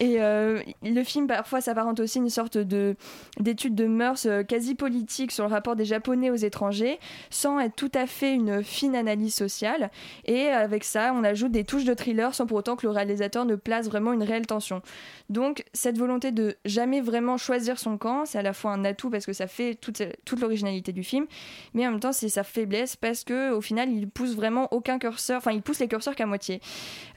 [0.00, 2.96] Et euh, le film, parfois, s'apparente aussi à une sorte de
[3.38, 6.98] d'étude de mœurs euh, quasi politique sur le rapport des Japonais aux étrangers,
[7.28, 9.90] sans être tout à fait une fine analyse sociale.
[10.24, 13.44] Et avec ça, on ajoute des touches de thriller sans pour autant que le réalisateur
[13.44, 14.80] ne place vraiment une réelle tension.
[15.28, 19.10] Donc, cette volonté de jamais vraiment choisir son camp, c'est à la fois un atout
[19.10, 20.00] parce que ça fait toute,
[20.40, 21.26] l'originalité du film,
[21.74, 25.00] mais en même temps, c'est sa faiblesse parce que au final, il pousse vraiment aucun
[25.00, 26.60] curseur, enfin, il pousse les curseurs qu'à moitié.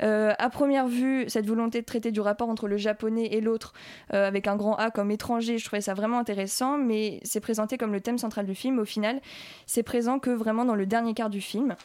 [0.01, 3.73] Euh, à première vue, cette volonté de traiter du rapport entre le japonais et l'autre
[4.13, 7.77] euh, avec un grand A comme étranger, je trouvais ça vraiment intéressant, mais c'est présenté
[7.77, 8.79] comme le thème central du film.
[8.79, 9.21] Au final,
[9.67, 11.75] c'est présent que vraiment dans le dernier quart du film.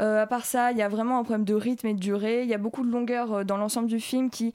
[0.00, 2.42] Euh, à part ça, il y a vraiment un problème de rythme et de durée.
[2.42, 4.52] Il y a beaucoup de longueur dans l'ensemble du film qui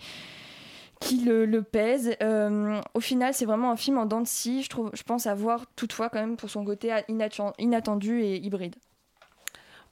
[1.04, 2.16] qui le, le pèse.
[2.22, 4.64] Euh, au final, c'est vraiment un film en dents de scie.
[4.64, 8.38] Je, trouve, je pense à voir toutefois quand même pour son côté inatten- inattendu et
[8.38, 8.76] hybride.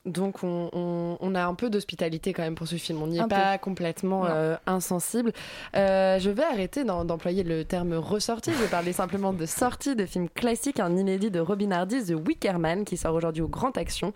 [0.03, 3.03] Donc on, on- on a un peu d'hospitalité quand même pour ce film.
[3.03, 3.63] On n'y est Un pas peu.
[3.63, 5.31] complètement euh, insensible.
[5.75, 8.51] Euh, je vais arrêter d'employer le terme ressorti.
[8.51, 12.15] Je vais parler simplement de sortie de film classique, un inédit de Robin Hardy, The
[12.27, 14.11] Wicker Man, qui sort aujourd'hui au Grand Action.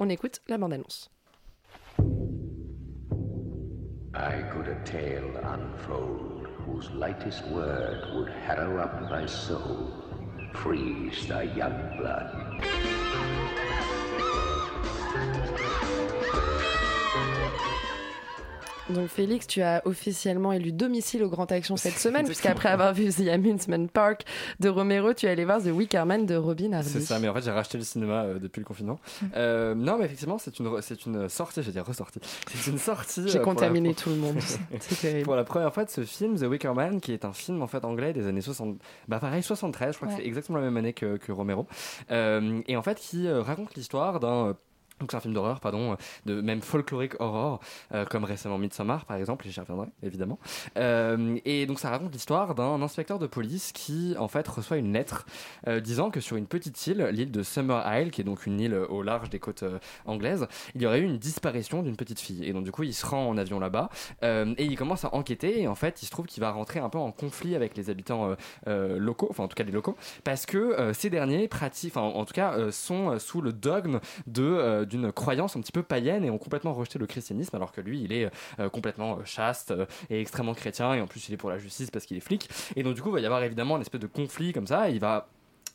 [0.00, 1.10] On écoute la bande-annonce.
[4.22, 9.90] I could a tale unfold whose lightest word would harrow up thy soul,
[10.52, 12.79] freeze thy young blood.
[18.94, 23.08] Donc Félix, tu as officiellement élu domicile au Grand Action cette semaine, puisqu'après avoir vu
[23.12, 24.24] The Amusement Park
[24.58, 26.88] de Romero, tu es allé voir The Wicker Man de Robin Hardy.
[26.88, 28.98] C'est ça, mais en fait j'ai racheté le cinéma euh, depuis le confinement.
[29.36, 32.18] Euh, non, mais effectivement c'est une c'est une sortie, je vais dire ressortie.
[32.52, 33.22] C'est une sortie.
[33.28, 34.36] J'ai euh, la- contaminé tout le monde.
[34.80, 35.24] C'est terrible.
[35.24, 37.66] Pour la première fois de ce film, The Wicker Man, qui est un film en
[37.68, 38.78] fait anglais des années 60,
[39.08, 40.14] bah pareil 73, je crois Ouais.
[40.16, 41.66] que c'est exactement la même année que, que Romero,
[42.10, 44.56] et en fait qui raconte l'histoire d'un
[45.00, 45.96] donc c'est un film d'horreur, pardon, euh,
[46.26, 47.60] de même folklorique horror,
[47.94, 50.38] euh, comme récemment Midsommar par exemple, et j'y reviendrai évidemment.
[50.76, 54.92] Euh, et donc ça raconte l'histoire d'un inspecteur de police qui en fait reçoit une
[54.92, 55.26] lettre
[55.82, 58.74] disant que sur une petite île, l'île de Summer Isle, qui est donc une île
[58.74, 59.64] au large des côtes
[60.04, 62.44] anglaises, il y aurait eu une disparition d'une petite fille.
[62.44, 63.88] Et donc du coup il se rend en avion là-bas
[64.22, 66.88] et il commence à enquêter et en fait il se trouve qu'il va rentrer un
[66.88, 68.34] peu en conflit avec les habitants
[68.66, 72.34] locaux, enfin en tout cas les locaux, parce que ces derniers pratiquent, enfin en tout
[72.34, 76.74] cas sont sous le dogme de d'une croyance un petit peu païenne et ont complètement
[76.74, 80.54] rejeté le christianisme alors que lui il est euh, complètement euh, chaste euh, et extrêmement
[80.54, 82.48] chrétien et en plus il est pour la justice parce qu'il est flic.
[82.76, 84.90] Et donc du coup il va y avoir évidemment une espèce de conflit comme ça
[84.90, 85.28] et il va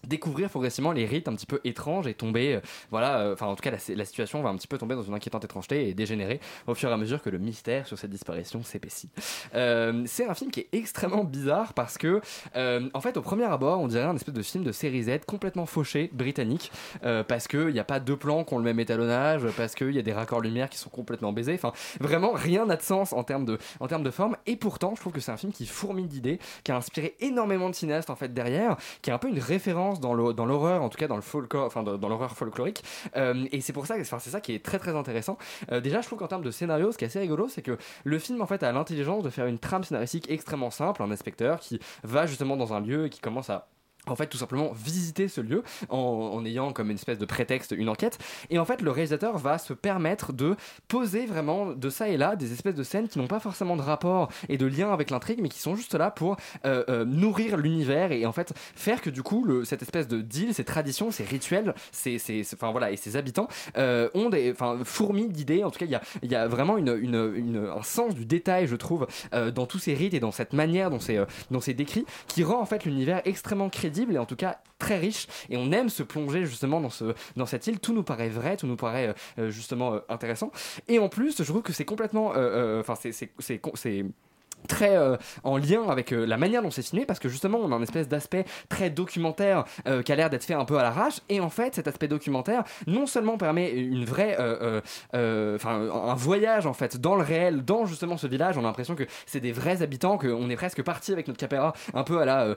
[0.07, 2.59] découvrir progressivement les rites un petit peu étranges et tomber, euh,
[2.91, 5.13] voilà, euh, enfin en tout cas la, situation va un petit peu tomber dans une
[5.13, 8.63] inquiétante étrangeté et dégénérer au fur et à mesure que le mystère sur cette disparition
[8.63, 9.09] s'épaissit.
[9.55, 12.21] Euh, c'est un film qui est extrêmement bizarre parce que,
[12.55, 15.65] en fait, au premier abord, on dirait un espèce de film de série Z complètement
[15.65, 16.71] fauché, britannique,
[17.27, 19.99] parce qu'il n'y a pas deux plans qui ont le même étalonnage, parce qu'il y
[19.99, 23.23] a des raccords lumière qui sont complètement baisés, enfin vraiment rien n'a de sens en
[23.23, 25.65] termes de, en termes de forme, et pourtant je trouve que c'est un film qui
[25.65, 29.29] fourmille d'idées, qui a inspiré énormément de cinéastes en fait derrière, qui est un peu
[29.29, 32.83] une référence dans l'horreur, en tout cas dans le folklore, enfin dans, dans l'horreur folklorique,
[33.15, 35.37] Euh, et c'est pour ça, enfin c'est ça qui est très très intéressant.
[35.71, 37.77] Euh, déjà, je trouve qu'en termes de scénario, ce qui est assez rigolo, c'est que
[38.03, 41.59] le film en fait a l'intelligence de faire une trame scénaristique extrêmement simple, un inspecteur
[41.59, 43.67] qui va justement dans un lieu et qui commence à
[44.08, 47.89] en fait tout simplement visiter ce lieu en, ayant comme une espèce de prétexte une
[47.89, 48.18] enquête.
[48.49, 50.56] Et en fait le réalisateur va se permettre de
[50.88, 53.82] poser vraiment de ça et là des espèces de scènes qui n'ont pas forcément de
[53.82, 57.58] rapport et de lien avec l'intrigue mais qui sont juste là pour euh, euh, nourrir
[57.58, 61.24] l'univers et en fait faire que du coup cette espèce de deal ces traditions ces
[61.24, 63.47] rituels ces, ces- enfin voilà et ces habitants
[63.78, 64.53] euh, ont des
[64.84, 65.64] fourmis d'idées.
[65.64, 68.76] En tout cas il y a, y a vraiment une, un sens du détail je
[68.76, 71.18] trouve dans tous ces rites et dans cette manière dont c'est
[71.51, 74.97] dont c'est décrit qui rend en fait l'univers extrêmement crédible et en tout cas très
[74.97, 75.27] riche.
[75.49, 77.79] Et on aime se plonger justement dans ce dans cette île.
[77.79, 80.51] Tout nous paraît vrai tout nous paraît euh, euh, justement euh, intéressant.
[80.87, 84.05] Et en plus je trouve que c'est complètement euh, euh, enfin c'est c'est
[84.66, 87.72] très euh, en lien avec euh, la manière dont c'est filmé parce que justement on
[87.72, 90.84] a un espèce d'aspect très documentaire euh, qui a l'air d'être fait un peu à
[90.84, 91.22] l'arrache.
[91.30, 94.36] Et en fait cet aspect documentaire non seulement permet une vraie
[95.13, 98.95] enfin un voyage en fait dans le réel dans justement ce village on a l'impression
[98.95, 102.26] que c'est des vrais habitants qu'on est presque parti avec notre caméra un peu à
[102.26, 102.55] la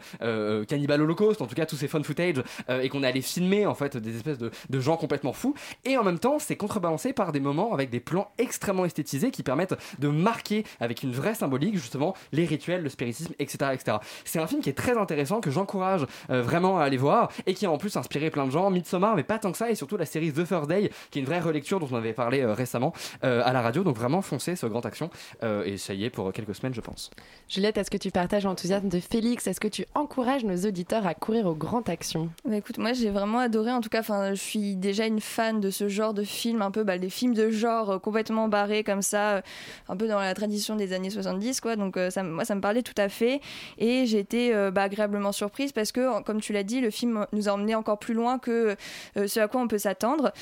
[0.66, 3.74] Cannibal Holocaust en tout cas tous ces fun footage et qu'on est allé filmer en
[3.74, 5.54] fait des espèces de, de gens complètement fous.
[5.84, 9.42] Et en même temps c'est contrebalancé par des moments avec des plans extrêmement esthétisés qui
[9.42, 11.97] permettent de marquer avec une vraie symbolique justement
[12.32, 13.70] les rituels, le spiritisme, etc.
[13.72, 13.96] etc.
[14.24, 17.54] C'est un film qui est très intéressant, que j'encourage euh, vraiment à aller voir et
[17.54, 18.70] qui a en plus inspiré plein de gens.
[18.70, 21.22] Midsommar, mais pas tant que ça, et surtout la série The First Day, qui est
[21.22, 22.92] une vraie relecture dont on avait parlé euh, récemment
[23.24, 23.82] euh, à la radio.
[23.84, 25.10] Donc vraiment foncez ce grand action
[25.42, 27.10] Euh, et ça y est pour quelques semaines, je pense.
[27.48, 29.46] Juliette, est-ce que tu partages l'enthousiasme de Félix?
[29.46, 33.10] Est-ce que tu encourages nos auditeurs à courir aux grandes actions Bah écoute, moi j'ai
[33.10, 33.72] vraiment adoré.
[33.72, 36.70] En tout cas, enfin, je suis déjà une fan de ce genre de film, un
[36.70, 39.40] peu bah, des films de genre euh, complètement barrés comme ça, euh,
[39.88, 41.76] un peu dans la tradition des années 70, quoi.
[41.78, 43.40] Donc euh, ça, moi, ça me parlait tout à fait.
[43.78, 47.26] Et j'ai été euh, bah, agréablement surprise parce que, comme tu l'as dit, le film
[47.32, 48.76] nous a emmené encore plus loin que
[49.16, 50.32] euh, ce à quoi on peut s'attendre.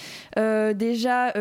[0.74, 1.32] Déjà,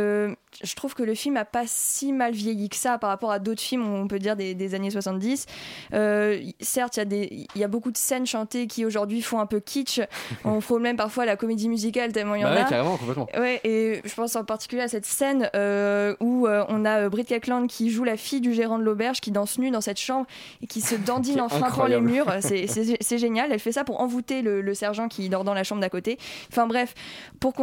[0.64, 3.40] je trouve que le film a pas si mal vieilli que ça par rapport à
[3.40, 5.46] d'autres films, on peut dire des, des années 70.
[5.94, 7.14] Euh, certes, il
[7.56, 10.02] y, y a beaucoup de scènes chantées qui aujourd'hui font un peu kitsch.
[10.46, 12.66] on frôle même parfois la comédie musicale tellement il y en Bah ouais, a.
[12.66, 13.28] carrément, complètement.
[13.38, 17.32] Ouais, et je pense en particulier à cette scène euh, où euh, on a Britt
[17.32, 20.26] Ekland qui joue la fille du gérant de l'auberge qui danse nue dans cette chambre
[20.62, 22.26] et qui se dandine enfin pour les murs.
[22.42, 23.52] C'est- C'est c'est génial.
[23.52, 26.18] Elle fait ça pour envoûter le, le sergent qui dort dans la chambre d'à côté.
[26.52, 26.94] Enfin bref,
[27.40, 27.54] pour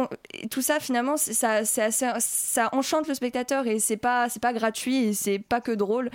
[0.49, 4.41] tout ça finalement, c'est- ça, c'est assez, ça enchante le spectateur et c'est pas, c'est
[4.41, 6.09] pas gratuit et c'est pas que drôle.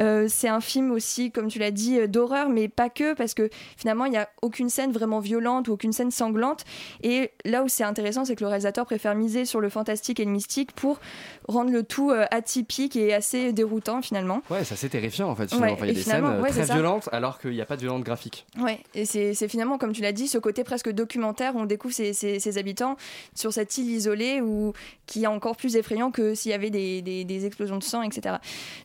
[0.00, 3.34] Euh, c'est un film aussi, comme tu l'as dit, euh, d'horreur, mais pas que, parce
[3.34, 6.64] que finalement, il n'y a aucune scène vraiment violente ou aucune scène sanglante.
[7.02, 10.24] Et là où c'est intéressant, c'est que le réalisateur préfère miser sur le fantastique et
[10.24, 11.00] le mystique pour
[11.48, 14.42] rendre le tout euh, atypique et assez déroutant finalement.
[14.50, 15.47] Ouais, c'est assez terrifiant en fait.
[15.56, 15.74] Finalement.
[15.74, 17.66] Enfin, il y et a des scènes euh, ouais, très violentes alors qu'il n'y a
[17.66, 18.46] pas de violence graphique.
[18.60, 21.94] Ouais, et c'est finalement, comme tu l'as dit, ce côté presque documentaire où on découvre
[21.94, 22.96] ces, ces- ces habitants
[23.34, 24.72] sur cette île isolée où,
[25.06, 28.02] qui est encore plus effrayant que s'il y avait des, des- des explosions de sang,
[28.02, 28.36] etc.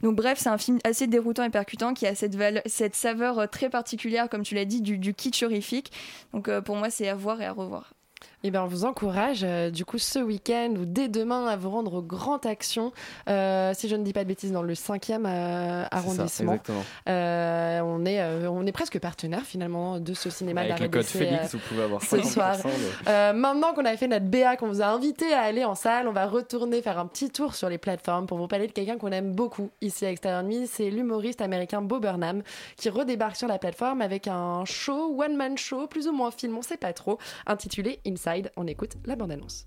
[0.02, 2.36] Donc bref, c'est un film assez déroutant et percutant qui a cette,
[2.66, 5.92] cette saveur euh, très particulière, comme tu l'as dit, du, du kitsch horrifique.
[6.34, 7.94] Donc euh, pour moi, c'est à voir et à revoir.
[8.46, 11.70] Eh ben, on vous encourage, euh, du coup, ce week-end ou dès demain à vous
[11.70, 12.92] rendre aux grandes actions.
[13.30, 16.58] Euh, si je ne dis pas de bêtises, dans le 5e euh, arrondissement.
[17.08, 21.62] on, est, on est presque partenaire finalement de ce cinéma Avec le code Félix, vous
[21.70, 22.58] pouvez avoir ce 50% soir.
[22.58, 26.10] de- maintenant qu'on a fait notre BA, qu'on vous a invité à aller en salle,
[26.10, 28.98] on va retourner faire un petit tour sur les plateformes pour vous parler de quelqu'un
[28.98, 30.68] qu'on aime beaucoup ici à Extérieur Nuit.
[30.68, 32.42] C'est l'humoriste américain Bo Burnham
[32.76, 36.62] qui redébarque sur la plateforme avec un show, one-man show, plus ou moins film, on
[36.62, 37.18] sait pas trop,
[37.48, 38.33] intitulé Inside.
[38.58, 39.66] On écoute la bande-annonce.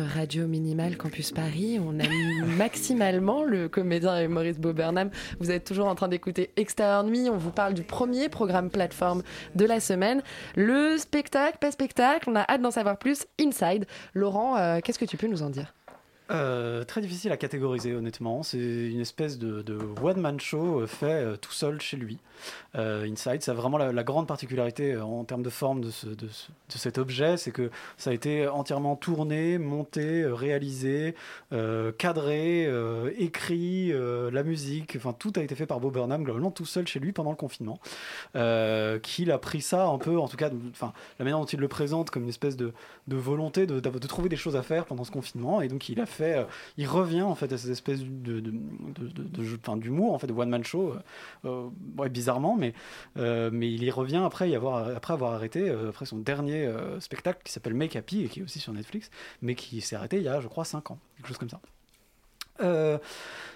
[0.00, 5.10] Radio Minimal Campus Paris, on aime maximalement le comédien et Bob Burnham.
[5.40, 7.28] Vous êtes toujours en train d'écouter Extérieur Nuit.
[7.30, 9.22] On vous parle du premier programme plateforme
[9.54, 10.22] de la semaine.
[10.56, 13.26] Le spectacle, pas spectacle, on a hâte d'en savoir plus.
[13.40, 13.86] Inside.
[14.14, 15.74] Laurent, euh, qu'est-ce que tu peux nous en dire?
[16.32, 18.42] Euh, très difficile à catégoriser honnêtement.
[18.42, 22.18] C'est une espèce de, one-man show euh, fait euh, tout seul chez lui.
[22.74, 26.78] Euh, Inside, a vraiment la, grande particularité en termes de forme de, de ce- de
[26.78, 31.14] cet objet, c'est que ça a été entièrement tourné, monté, réalisé,
[31.98, 32.68] cadré,
[33.18, 36.98] écrit, la musique, enfin tout a été fait par Bob Burnham globalement tout seul chez
[36.98, 37.78] lui pendant le confinement.
[39.02, 42.10] Qu'il a pris ça un peu, en tout cas, la manière dont il le présente
[42.10, 42.72] comme une espèce de,
[43.08, 46.21] volonté de trouver des choses à faire pendant ce confinement, et donc il a fait,
[46.24, 46.44] euh,
[46.76, 50.64] il revient en fait à cette espèce de, de, d'humour en fait de one man
[50.64, 50.94] show,
[51.44, 51.68] euh,
[51.98, 52.74] euh, bizarrement, mais
[53.16, 56.70] il y revient après y avoir après avoir arrêté après son dernier
[57.00, 59.10] spectacle qui s'appelle Make Happy et qui est aussi sur Netflix,
[59.40, 61.60] mais qui s'est arrêté il y a je crois 5 ans, quelque chose comme ça.
[62.62, 62.98] Euh,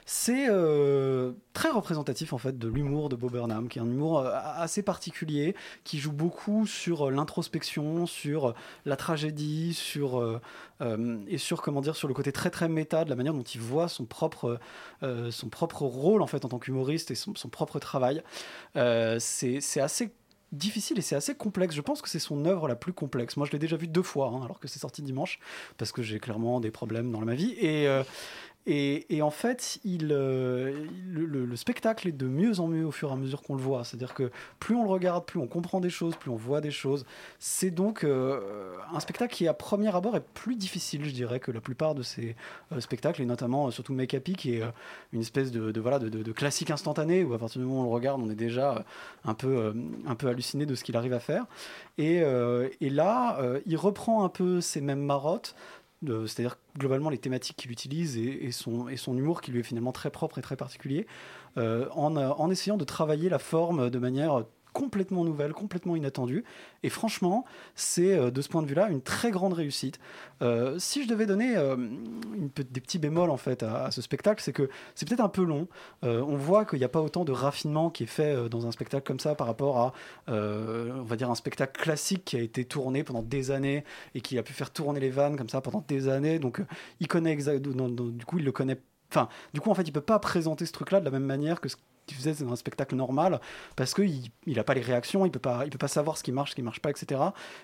[0.09, 4.21] c'est euh, très représentatif en fait de l'humour de Bob Burnham, qui est un humour
[4.21, 8.55] euh, assez particulier, qui joue beaucoup sur l'introspection, sur
[8.85, 10.41] la tragédie, sur
[11.27, 13.61] et sur comment dire sur le côté très très méta de la manière dont il
[13.61, 14.61] voit son propre
[15.03, 18.23] son propre rôle en fait en tant qu'humoriste et son, propre travail.
[19.19, 20.13] C'est assez
[20.53, 21.75] difficile et c'est assez complexe.
[21.75, 23.37] Je pense que c'est son œuvre la plus complexe.
[23.37, 25.41] Moi, je l'ai déjà vu deux fois, hein, alors que c'est sorti dimanche,
[25.77, 27.53] parce que j'ai clairement des problèmes dans ma vie.
[27.59, 27.89] Et,
[28.69, 33.11] et, en fait, euh, le, le- le spectacle est de mieux en mieux au fur
[33.11, 33.85] et à mesure qu'on le voit.
[33.85, 36.73] C'est-à-dire que plus on le regarde, plus on comprend des choses, plus on voit des
[36.73, 37.05] choses.
[37.39, 41.53] C'est donc euh, un spectacle qui, à premier abord, est plus difficile, je dirais, que
[41.53, 42.35] la plupart de ces
[42.73, 44.63] euh, spectacles, et notamment surtout Make Happy, qui est
[45.13, 47.95] une espèce de, voilà, de, classique instantané, où à partir du moment où on le
[47.95, 48.85] regarde, on est déjà
[49.25, 49.75] un peu,
[50.07, 51.45] un peu halluciné de ce qu'il arrive à faire.
[51.99, 52.17] Et,
[52.81, 55.55] et là, il reprend un peu ces mêmes marottes,
[56.05, 60.39] c'est-à-dire globalement les thématiques qu'il utilise et, son, humour qui lui est finalement très propre
[60.39, 61.07] et très particulier,
[61.57, 64.45] euh, euh, en essayant de travailler la forme de manière
[64.77, 66.45] complètement nouvelle, complètement inattendue.
[66.83, 67.47] Et franchement,
[67.77, 69.99] c'est euh, de ce point de vue-là une très grande réussite.
[70.43, 71.77] Euh, si je devais donner euh,
[72.55, 75.67] des petits bémols en fait à, ce spectacle, c'est que c'est peut-être un peu long.
[76.03, 79.07] On voit qu'il n'y a pas autant de raffinement qui est fait dans un spectacle
[79.07, 79.93] comme ça par rapport à,
[80.29, 83.83] on va dire, un spectacle classique qui a été tourné pendant des années
[84.15, 86.39] et qui a pu faire tourner les vannes comme ça pendant des années.
[86.39, 86.61] Donc,
[87.01, 88.79] il connaît exact, non, non, du coup, il le connaît.
[89.11, 91.61] Enfin, du coup, en fait, il peut pas présenter ce truc-là de la même manière
[91.61, 91.77] que ce
[92.15, 93.41] faisait dans un spectacle normal
[93.75, 95.33] parce qu'il il a pas les réactions, il
[95.65, 97.21] il peut pas savoir ce qui marche, ce qui marche pas, etc.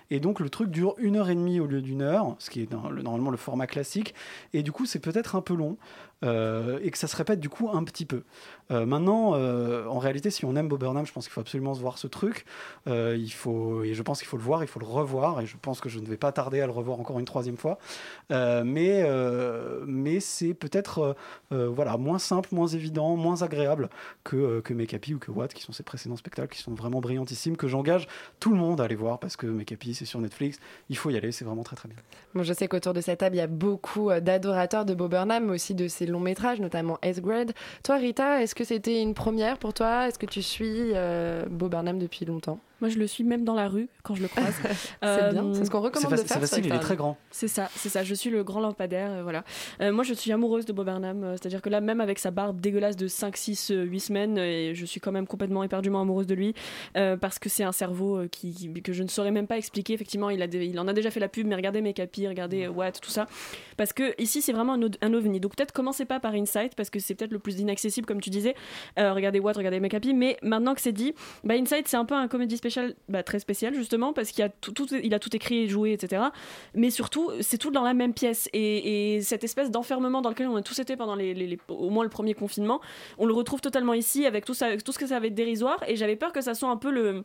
[0.09, 2.61] Et donc le truc dure une heure et demie au lieu d'une heure, ce qui
[2.61, 4.13] est normalement le format classique.
[4.53, 5.77] Et du coup, c'est peut-être un peu long
[6.23, 8.23] euh, et que ça se répète du coup un petit peu.
[8.71, 11.73] Euh, maintenant, euh, en réalité, si on aime Bob Burnham, je pense qu'il faut absolument
[11.73, 12.45] se voir ce truc.
[12.87, 15.57] Il faut, et je pense qu'il faut le voir, il faut le revoir, et je
[15.61, 17.77] pense que je ne vais pas tarder à le revoir encore une troisième fois.
[18.29, 19.03] Mais
[19.85, 21.15] mais c'est peut-être
[21.51, 23.89] voilà moins simple, moins évident, moins agréable
[24.23, 27.57] que que Make ou que What, qui sont ses précédents spectacles, qui sont vraiment brillantissimes,
[27.57, 28.07] que j'engage
[28.39, 30.59] tout le monde à aller voir parce que Make c'est sur Netflix,
[30.89, 31.97] il faut y aller, c'est vraiment très très bien.
[32.33, 35.45] Bon, je sais qu'autour de cette table, il y a beaucoup d'adorateurs de Bob Burnham,
[35.45, 37.51] mais aussi de ses longs métrages, notamment Eighth Grade.
[37.83, 40.07] Toi, Rita, est-ce que c'était une première pour toi?
[40.07, 42.59] Est-ce que tu suis euh, Bob Burnham depuis longtemps?
[42.83, 44.53] Moi, je le suis même dans la rue quand je le croise.
[45.01, 46.35] C'est bien, c'est ce qu'on recommande C'est de faire.
[46.37, 47.15] c'est facile, il est très grand.
[47.31, 48.03] C'est ça, c'est ça.
[48.03, 49.45] Je suis le grand lampadaire, euh, voilà.
[49.81, 51.23] Euh, moi, je suis amoureuse de Bob Burnham.
[51.23, 54.37] euh, C'est-à-dire que là, même avec sa barbe dégueulasse de 5, 6, euh, 8 semaines,
[54.37, 56.53] euh, et je suis quand même complètement éperdument amoureuse de lui.
[56.97, 59.57] euh, parce que c'est un cerveau euh, qui, qui- que je ne saurais même pas
[59.57, 59.93] expliquer.
[59.93, 62.27] Effectivement, il, a des- il en a déjà fait la pub, mais regardez Make Happy,
[62.27, 63.27] regardez euh, What, tout ça.
[63.77, 65.39] Parce que ici, c'est vraiment un, ovni.
[65.39, 68.29] Donc peut-être commencez pas par Inside, parce que c'est peut-être le plus inaccessible, comme tu
[68.29, 68.55] disais.
[68.99, 70.13] Euh, regardez What, regardez Make Happy.
[70.13, 71.13] Mais maintenant que c'est dit,
[71.45, 72.72] bah, Inside, c'est un peu un comédie spécial
[73.09, 76.23] bah, très spécial, justement, parce qu'il a tout, tout- il a tout écrit joué, etc.
[76.73, 78.49] Mais surtout, c'est tout dans la même pièce.
[78.53, 82.03] Et, et cette espèce d'enfermement dans lequel on a tous été pendant les, au moins
[82.03, 82.81] le premier confinement,
[83.17, 85.83] on le retrouve totalement ici, avec tout, ça, tout ce que ça avait de dérisoire.
[85.87, 87.23] Et j'avais peur que ça soit un peu le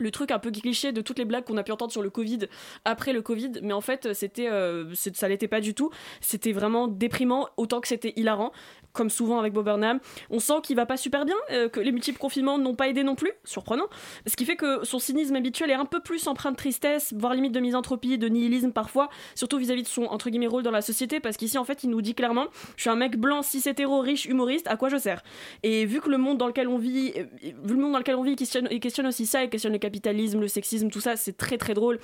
[0.00, 2.10] le truc un peu cliché de toutes les blagues qu'on a pu entendre sur le
[2.10, 2.40] Covid
[2.84, 5.90] après le Covid, mais en fait c'était euh, ça l'était pas du tout.
[6.20, 8.52] C'était vraiment déprimant autant que c'était hilarant,
[8.92, 10.00] comme souvent avec Bob Burnham.
[10.30, 13.02] On sent qu'il va pas super bien, euh, que les multiples confinements n'ont pas aidé
[13.02, 13.86] non plus, surprenant.
[14.26, 17.34] Ce qui fait que son cynisme habituel est un peu plus empreint de tristesse, voire
[17.34, 20.82] limite de misanthropie, de nihilisme parfois, surtout vis-à-vis de son entre guillemets rôle dans la
[20.82, 22.46] société, parce qu'ici en fait il nous dit clairement,
[22.76, 25.22] je suis un mec blanc, cis hétéro, riche, humoriste, à quoi je sers?
[25.62, 28.16] Et vu que le monde dans lequel on vit, euh, vu le monde dans lequel
[28.16, 31.36] on vit, il questionne, aussi ça, il questionne le capitalisme, le sexisme, tout ça, c'est
[31.36, 31.98] très très drôle.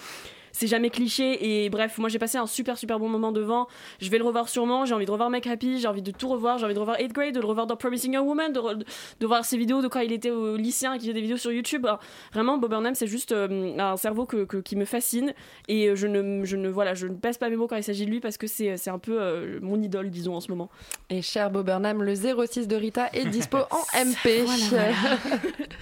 [0.58, 3.66] C'est jamais cliché et bref, moi j'ai passé un super super bon moment devant.
[4.00, 4.86] Je vais le revoir sûrement.
[4.86, 6.56] J'ai envie de revoir Make Happy, j'ai envie de tout revoir.
[6.56, 8.82] J'ai envie de revoir 8th grade, de le revoir dans Promising Young Woman, de, re-
[9.20, 11.36] de voir ses vidéos de quand il était au lycéen et qu'il faisait des vidéos
[11.36, 11.84] sur YouTube.
[11.84, 12.00] Alors,
[12.32, 15.34] vraiment, Bob Burnham, c'est juste euh, un cerveau que, que- qui me fascine
[15.68, 17.84] et euh, je ne, je ne, voilà, je ne pèse pas mes mots quand il
[17.84, 20.50] s'agit de lui parce que c'est c'est un peu euh, mon idole, disons, en ce
[20.50, 20.70] moment.
[21.10, 24.44] Et cher Bob Burnham, le 06 de Rita est dispo en MP.
[24.70, 24.86] Voilà,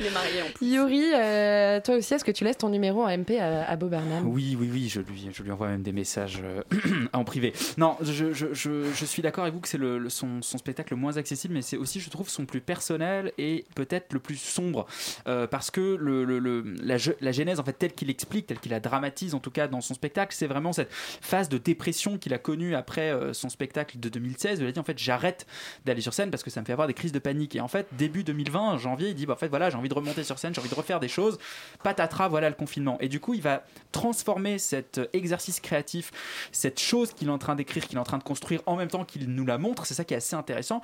[0.01, 0.67] Les mariés en plus.
[0.67, 3.91] Yuri, euh, toi aussi, est-ce que tu laisses ton numéro en MP à, à Bob
[3.91, 4.27] Burnham?
[4.27, 6.63] Oui, oui, oui, oui, je lui, je lui envoie même des messages euh,
[7.13, 7.53] en privé.
[7.77, 11.01] Non, je, je, je, suis d'accord avec vous que c'est le, son, son spectacle le
[11.01, 14.87] moins accessible, mais c'est aussi, je trouve, son plus personnel et peut-être le plus sombre.
[15.27, 18.71] Euh, parce que le, le- la, la genèse, en fait, telle qu'il explique, telle qu'il
[18.73, 22.33] la dramatise, en tout cas dans son spectacle, c'est vraiment cette phase de dépression qu'il
[22.35, 24.61] a connue après euh, son spectacle de 2016.
[24.61, 25.47] Il a dit, en fait, j'arrête
[25.85, 27.57] d'aller sur scène parce que ça me fait avoir des crises de panique.
[27.57, 29.95] Et en fait, début 2020, janvier, il dit, bah, en fait, voilà, j'ai envie de
[29.95, 31.39] remonter sur scène, j'ai envie de refaire des choses.
[31.83, 32.99] Patatras, voilà le confinement.
[33.01, 36.11] Et du coup, il va transformer cet exercice créatif,
[36.53, 38.89] cette chose qu'il est en train d'écrire, qu'il est en train de construire en même
[38.89, 39.87] temps qu'il nous la montre.
[39.87, 40.81] C'est ça qui est assez intéressant.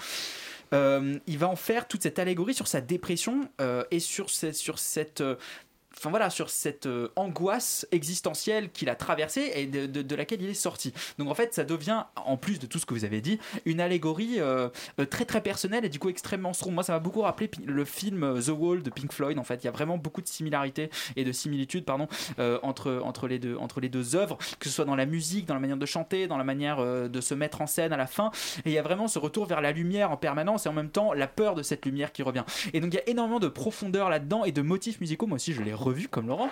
[0.73, 4.55] Euh, il va en faire toute cette allégorie sur sa dépression euh, et sur, cette-
[4.55, 5.21] sur cette.
[5.21, 5.37] euh,
[5.97, 10.49] Enfin voilà, sur cette euh, angoisse existentielle qu'il a traversée et de, de- laquelle il
[10.49, 10.95] est sorti.
[11.19, 13.81] Donc en fait, ça devient, en plus de tout ce que vous avez dit, une
[13.81, 14.69] allégorie euh,
[14.99, 16.73] euh, très très personnelle et du coup extrêmement sombre.
[16.73, 19.39] Moi, ça m'a beaucoup rappelé le film The Wall de Pink Floyd.
[19.39, 22.07] En fait, il y a vraiment beaucoup de similarités et de similitudes, pardon,
[22.63, 25.55] entre entre les deux entre les deux œuvres, que ce soit dans la musique, dans
[25.55, 28.31] la manière de chanter, dans la manière de se mettre en scène à la fin.
[28.65, 30.91] Et il y a vraiment ce retour vers la lumière en permanence et en même
[30.91, 32.45] temps la peur de cette lumière qui revient.
[32.73, 35.27] Et donc il y a énormément de profondeur là-dedans et de motifs musicaux.
[35.27, 36.51] Moi aussi, je l'ai revu comme Laurent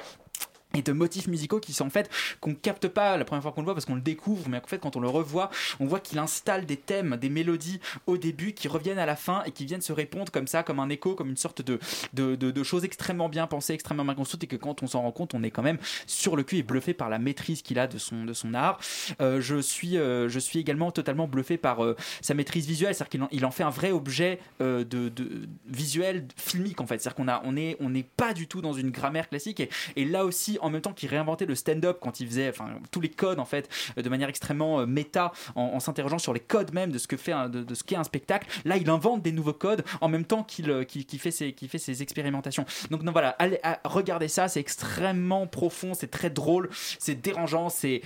[0.74, 2.10] et de motifs musicaux qui sont en fait
[2.40, 4.66] qu'on capte pas la première fois qu'on le voit parce qu'on le découvre mais en
[4.66, 5.50] fait quand on le revoit
[5.80, 9.42] on voit qu'il installe des thèmes des mélodies au début qui reviennent à la fin
[9.44, 11.78] et qui viennent se répondre comme ça comme un écho comme une sorte de
[12.12, 15.12] de, de, choses extrêmement bien pensées extrêmement bien construites et que quand on s'en rend
[15.12, 17.86] compte on est quand même sur le cul et bluffé par la maîtrise qu'il a
[17.86, 18.78] de son de son art.
[19.20, 23.28] Euh, je suis euh, je suis également totalement bluffé par euh, sa maîtrise visuelle c'est-à-dire
[23.30, 27.00] qu'il en, en fait un vrai objet de, de visuel filmique en fait.
[27.00, 29.62] C'est-à-dire qu'on a on est on n'est pas du tout dans une grammaire classique
[29.96, 33.00] et là aussi en même temps qu'il réinventait le stand-up quand il faisait enfin tous
[33.00, 36.72] les codes en fait euh, de manière extrêmement euh, méta en, s'interrogeant sur les codes
[36.72, 38.48] même de ce que fait de, ce qu'est un spectacle.
[38.64, 40.84] Là il invente des nouveaux codes en même temps qu'il euh,
[41.18, 42.64] fait ses expérimentations.
[42.90, 48.02] Donc voilà allez regardez ça c'est extrêmement profond c'est très drôle c'est dérangeant c'est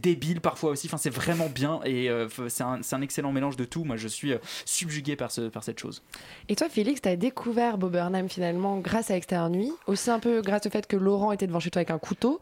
[0.00, 0.86] débile parfois aussi.
[0.86, 2.10] Enfin c'est vraiment bien et
[2.48, 3.84] c'est un, excellent mélange de tout.
[3.84, 6.02] Moi je suis euh, subjugué par cette chose.
[6.48, 10.18] Et toi, Félix, tu as découvert Bob Burnham finalement grâce à Extérieur Nuit, aussi un
[10.18, 12.40] peu grâce au fait que Laurent était devant chez toi avec un couteau.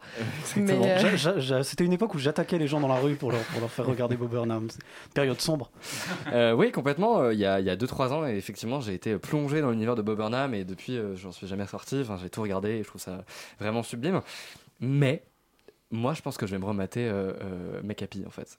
[0.57, 3.71] Euh, C'était une époque où j'attaquais les gens dans la rue pour leur, pour leur
[3.71, 4.67] faire regarder Bob Burnham.
[5.13, 5.71] Période sombre.
[6.31, 7.19] Euh, oui, complètement.
[7.21, 9.71] Euh, Il y a, il y a 2-3 ans, et effectivement, j'ai été plongé dans
[9.71, 11.99] l'univers de Bob Burnham et depuis, euh, j'en suis jamais sorti.
[12.01, 13.23] Enfin, j'ai tout regardé et je trouve ça
[13.59, 14.21] vraiment sublime.
[14.79, 15.23] Mais
[15.91, 18.57] moi, je pense que je vais me remater euh, euh, Make Happy en fait.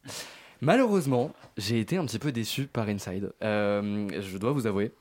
[0.60, 3.32] Malheureusement, j'ai été un petit peu déçu par Inside.
[3.42, 4.92] Euh, je dois vous avouer.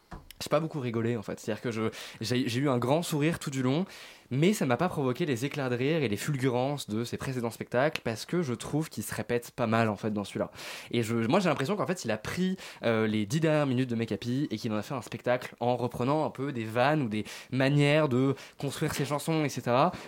[0.41, 1.39] J'ai pas beaucoup rigolé en fait.
[1.39, 1.89] C'est-à-dire que je-
[2.19, 3.85] j'ai eu un grand sourire tout du long,
[4.31, 7.51] mais ça m'a pas provoqué les éclats de rire et les fulgurances de ses précédents
[7.51, 10.51] spectacles parce que je trouve qu'il se répète pas mal en fait dans celui-là.
[10.91, 13.89] Et je, moi j'ai l'impression qu'en fait il a pris euh, les dix dernières minutes
[13.89, 17.01] de Happy et qu'il en a fait un spectacle en reprenant un peu des vannes
[17.03, 19.61] ou des manières de construire ses chansons, etc.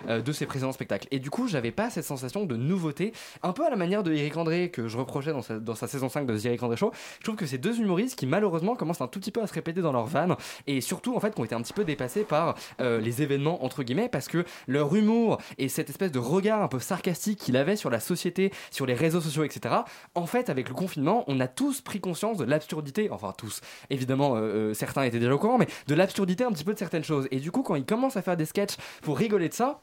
[0.10, 1.08] euh, de ses précédents spectacles.
[1.12, 3.14] Et du coup j'avais pas cette sensation de nouveauté,
[3.44, 5.88] un peu à la manière de Eric André que je reprochais dans sa, dans sa
[5.88, 6.92] saison 5 de The Eric André Show.
[7.20, 9.54] Je trouve que ces deux humoristes qui malheureusement commencent un tout petit peu à se
[9.54, 10.36] répéter dans leurs vannes
[10.68, 13.64] et surtout en fait qui ont été un petit peu dépassés par euh, les événements
[13.64, 17.58] entre guillemets parce que leur humour et cette espèce de regard un peu sarcastique qu'il
[17.58, 19.76] avait sur la société, sur les réseaux sociaux, etc.
[20.16, 24.36] En fait, avec le confinement, on a tous pris conscience de l'absurdité, enfin tous, évidemment,
[24.36, 27.04] euh, euh, certains étaient déjà au courant, mais de l'absurdité un petit peu de certaines
[27.04, 27.28] choses.
[27.32, 29.82] Et du coup, quand ils commencent à faire des sketchs pour rigoler de ça,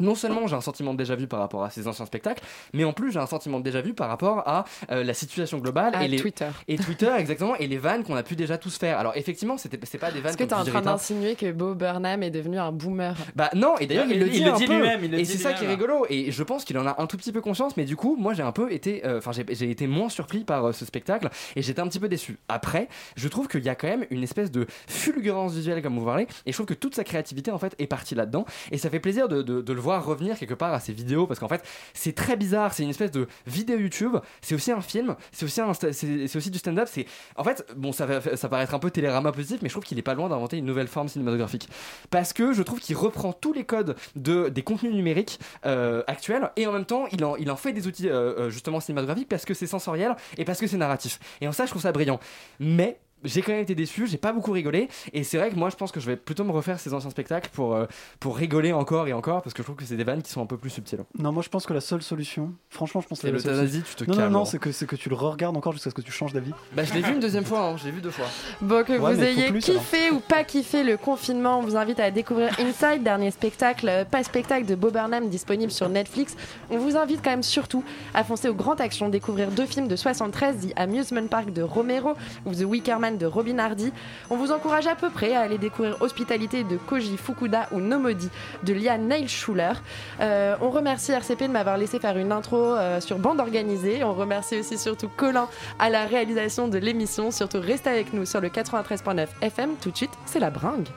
[0.00, 2.42] non seulement j'ai un sentiment de déjà vu par rapport à ces anciens spectacles,
[2.72, 5.58] mais en plus j'ai un sentiment de déjà vu par rapport à euh, la situation
[5.58, 6.48] globale À et les Twitter.
[6.68, 8.98] et Twitter exactement et les vannes qu'on a pu déjà tous faire.
[8.98, 11.34] Alors effectivement, c'était c'est pas des vannes Est-ce que tu es comme en train d'insinuer
[11.36, 13.14] que Bob Burnham est devenu un boomer?
[13.36, 15.04] Bah non, et d'ailleurs il, il le dit, dit un lui-même, peu.
[15.06, 15.80] il le et dit c'est ça qui est lui-même.
[15.80, 16.06] rigolo.
[16.10, 18.34] Et je pense qu'il en a un tout petit peu conscience, mais du coup, moi
[18.34, 21.28] j'ai un peu été, euh, enfin j'ai j'ai été moins surpris par euh, ce spectacle
[21.56, 22.38] et j'étais un petit peu déçu.
[22.48, 26.04] Après, je trouve qu'il y a quand même une espèce de fulgurance visuelle comme vous
[26.04, 28.44] parlez, et je trouve que toute sa créativité en fait est partie là-dedans.
[28.72, 31.26] Et ça fait plaisir de, de- de le voir revenir quelque part à ses vidéos
[31.26, 31.62] parce qu'en fait
[31.92, 32.72] c'est très bizarre.
[32.72, 34.16] C'est une espèce de vidéo YouTube.
[34.42, 35.16] C'est aussi un film.
[35.32, 36.88] C'est aussi un, c'est aussi du stand-up.
[36.90, 37.06] C'est
[37.36, 39.84] en fait bon ça va ça paraît être un peu télérama positif, mais je trouve
[39.84, 41.68] qu'il est pas loin d'inventer une nouvelle forme cinématographique
[42.10, 46.50] parce que je trouve qu'il reprend tous les codes de, des contenus numériques euh, actuels
[46.56, 49.28] et en même temps il en, il en fait des outils euh, euh, justement cinématographiques
[49.28, 51.20] parce que c'est sensoriel et parce que c'est narratif.
[51.40, 52.20] Et en ça je trouve ça brillant.
[52.58, 55.70] Mais j'ai quand même été déçu, j'ai pas beaucoup rigolé et c'est vrai que moi
[55.70, 57.86] je pense que je vais plutôt me refaire ces anciens spectacles pour, euh,
[58.20, 60.42] pour rigoler encore et encore parce que je trouve que c'est des vannes qui sont
[60.42, 61.00] un peu plus subtiles.
[61.18, 63.50] Non, moi je pense que la seule solution, franchement, je pense que C'est la seule
[63.52, 64.44] l'euthanasie, solution- tu te Non, calmes, non, non, Laurent.
[64.50, 66.52] c'est que, c'est que tu le re-regardes encore jusqu'à ce que tu changes d'avis.
[66.74, 68.26] Bah je l'ai vu une deuxième fois, hein, je l'ai vu deux fois.
[68.60, 69.80] Bon, que Ouais, vous ayez plus, alors.
[69.82, 74.04] kiffé ou pas kiffé le confinement, on vous invite à découvrir Inside, dernier spectacle, euh,
[74.04, 76.36] pas spectacle de Bob Burnham disponible sur Netflix.
[76.70, 77.82] On vous invite quand même surtout
[78.14, 82.12] à foncer au Grand Action, découvrir deux films de 73, The Amusement Park de Romero
[82.46, 83.92] ou The Wicker De Robin Hardy.
[84.30, 88.28] On vous encourage à peu près à aller découvrir Hospitalité de Koji Fukuda ou Nomodi
[88.62, 89.72] de Lian Neilschuler.
[90.20, 94.04] Euh, on remercie RCP de m'avoir laissé faire une intro euh, sur bande organisée.
[94.04, 95.48] On remercie aussi surtout Colin
[95.78, 97.30] à la réalisation de l'émission.
[97.30, 99.76] Surtout restez avec nous sur le 93.9 FM.
[99.80, 100.88] Tout de suite, c'est la bringue.